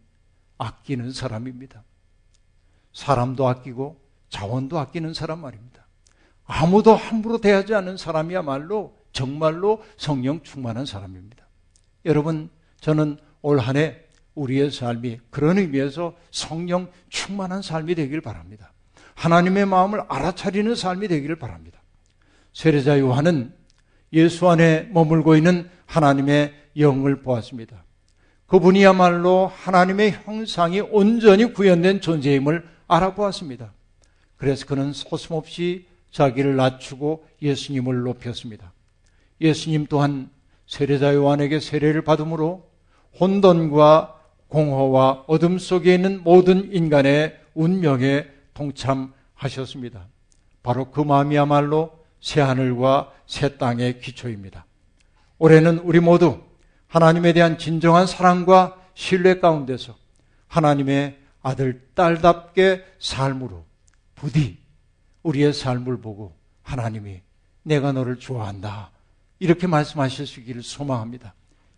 아끼는 0.58 1.12
사람입니다. 1.12 1.82
사람도 2.92 3.46
아끼고 3.48 4.00
자원도 4.28 4.78
아끼는 4.78 5.14
사람 5.14 5.40
말입니다. 5.40 5.86
아무도 6.44 6.94
함부로 6.94 7.38
대하지 7.38 7.74
않는 7.74 7.96
사람이야말로 7.96 8.96
정말로 9.12 9.82
성령 9.96 10.42
충만한 10.42 10.86
사람입니다. 10.86 11.46
여러분, 12.04 12.50
저는 12.80 13.18
올 13.42 13.58
한 13.60 13.76
해 13.76 13.98
우리의 14.34 14.70
삶이 14.70 15.20
그런 15.30 15.58
의미에서 15.58 16.16
성령 16.30 16.90
충만한 17.08 17.62
삶이 17.62 17.94
되길 17.94 18.20
바랍니다. 18.20 18.72
하나님의 19.14 19.66
마음을 19.66 20.02
알아차리는 20.08 20.74
삶이 20.74 21.08
되기를 21.08 21.36
바랍니다. 21.36 21.80
세례자 22.52 22.98
요한은 23.00 23.52
예수 24.12 24.48
안에 24.48 24.88
머물고 24.92 25.36
있는 25.36 25.68
하나님의 25.86 26.54
영을 26.76 27.22
보았습니다. 27.22 27.84
그분이야말로 28.46 29.46
하나님의 29.46 30.12
형상이 30.24 30.80
온전히 30.80 31.52
구현된 31.52 32.00
존재임을 32.00 32.66
알아보았습니다. 32.88 33.72
그래서 34.36 34.66
그는 34.66 34.92
소슴없이 34.92 35.86
자기를 36.10 36.56
낮추고 36.56 37.24
예수님을 37.42 38.02
높였습니다. 38.02 38.72
예수님 39.40 39.86
또한 39.88 40.30
세례자 40.66 41.14
요한에게 41.14 41.60
세례를 41.60 42.02
받음으로 42.02 42.68
혼돈과 43.20 44.20
공허와 44.48 45.24
어둠 45.28 45.58
속에 45.58 45.94
있는 45.94 46.22
모든 46.22 46.72
인간의 46.72 47.38
운명에 47.54 48.26
동참하셨습니다. 48.54 50.08
바로 50.62 50.90
그 50.90 51.00
마음이야말로 51.00 51.92
새 52.20 52.40
하늘과 52.40 53.12
새 53.26 53.56
땅의 53.56 54.00
기초입니다. 54.00 54.66
올해는 55.38 55.78
우리 55.78 56.00
모두 56.00 56.40
하나님에 56.90 57.32
대한 57.32 57.56
진정한 57.56 58.06
사랑과 58.06 58.76
신뢰 58.94 59.38
가운데서 59.38 59.96
하나님의 60.48 61.18
아들, 61.40 61.88
딸답게 61.94 62.84
삶으로 62.98 63.64
부디 64.16 64.58
우리의 65.22 65.52
삶을 65.52 66.00
보고 66.00 66.36
하나님이 66.62 67.22
내가 67.62 67.92
너를 67.92 68.18
좋아한다. 68.18 68.90
이렇게 69.38 69.68
말씀하실 69.68 70.26
수 70.26 70.40
있기를 70.40 70.62
소망합니다. 70.64 71.34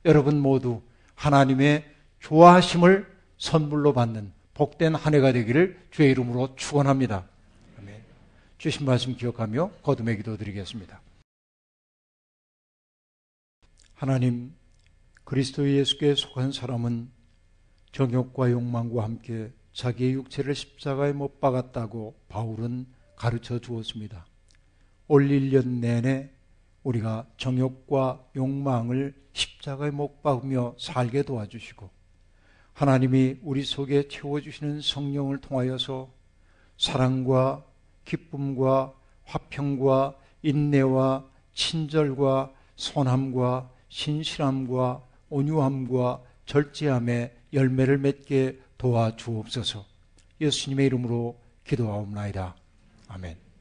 여러분 0.06 0.40
모두 0.40 0.80
하나님의 1.14 1.84
좋아하심을 2.20 3.06
선물로 3.36 3.92
받는 3.92 4.32
복된 4.54 4.94
한 4.94 5.14
해가 5.14 5.32
되기를 5.32 5.78
주의 5.90 6.10
이름으로 6.10 6.56
축원합니다. 6.56 7.26
주신 8.56 8.86
말씀 8.86 9.14
기억하며 9.14 9.72
거듭의 9.82 10.16
기도 10.18 10.36
드리겠습니다. 10.36 11.00
하나님 13.94 14.54
그리스도 15.32 15.66
예수께 15.66 16.14
속한 16.14 16.52
사람은 16.52 17.10
정욕과 17.92 18.50
욕망과 18.50 19.02
함께 19.02 19.50
자기의 19.72 20.12
육체를 20.12 20.54
십자가에 20.54 21.14
못 21.14 21.40
박았다고 21.40 22.14
바울은 22.28 22.84
가르쳐 23.16 23.58
주었습니다. 23.58 24.26
올 25.08 25.28
1년 25.28 25.80
내내 25.80 26.28
우리가 26.82 27.26
정욕과 27.38 28.26
욕망을 28.36 29.14
십자가에 29.32 29.90
못 29.90 30.22
박으며 30.22 30.74
살게 30.78 31.22
도와주시고 31.22 31.88
하나님이 32.74 33.38
우리 33.42 33.64
속에 33.64 34.08
채워주시는 34.08 34.82
성령을 34.82 35.38
통하여서 35.38 36.12
사랑과 36.76 37.64
기쁨과 38.04 38.92
화평과 39.24 40.14
인내와 40.42 41.24
친절과 41.54 42.52
선함과 42.76 43.70
신실함과 43.88 45.10
온유함과 45.32 46.22
절제함의 46.46 47.34
열매를 47.52 47.98
맺게 47.98 48.60
도와주옵소서. 48.78 49.84
예수님의 50.40 50.86
이름으로 50.86 51.38
기도하옵나이다. 51.64 52.54
아멘. 53.08 53.51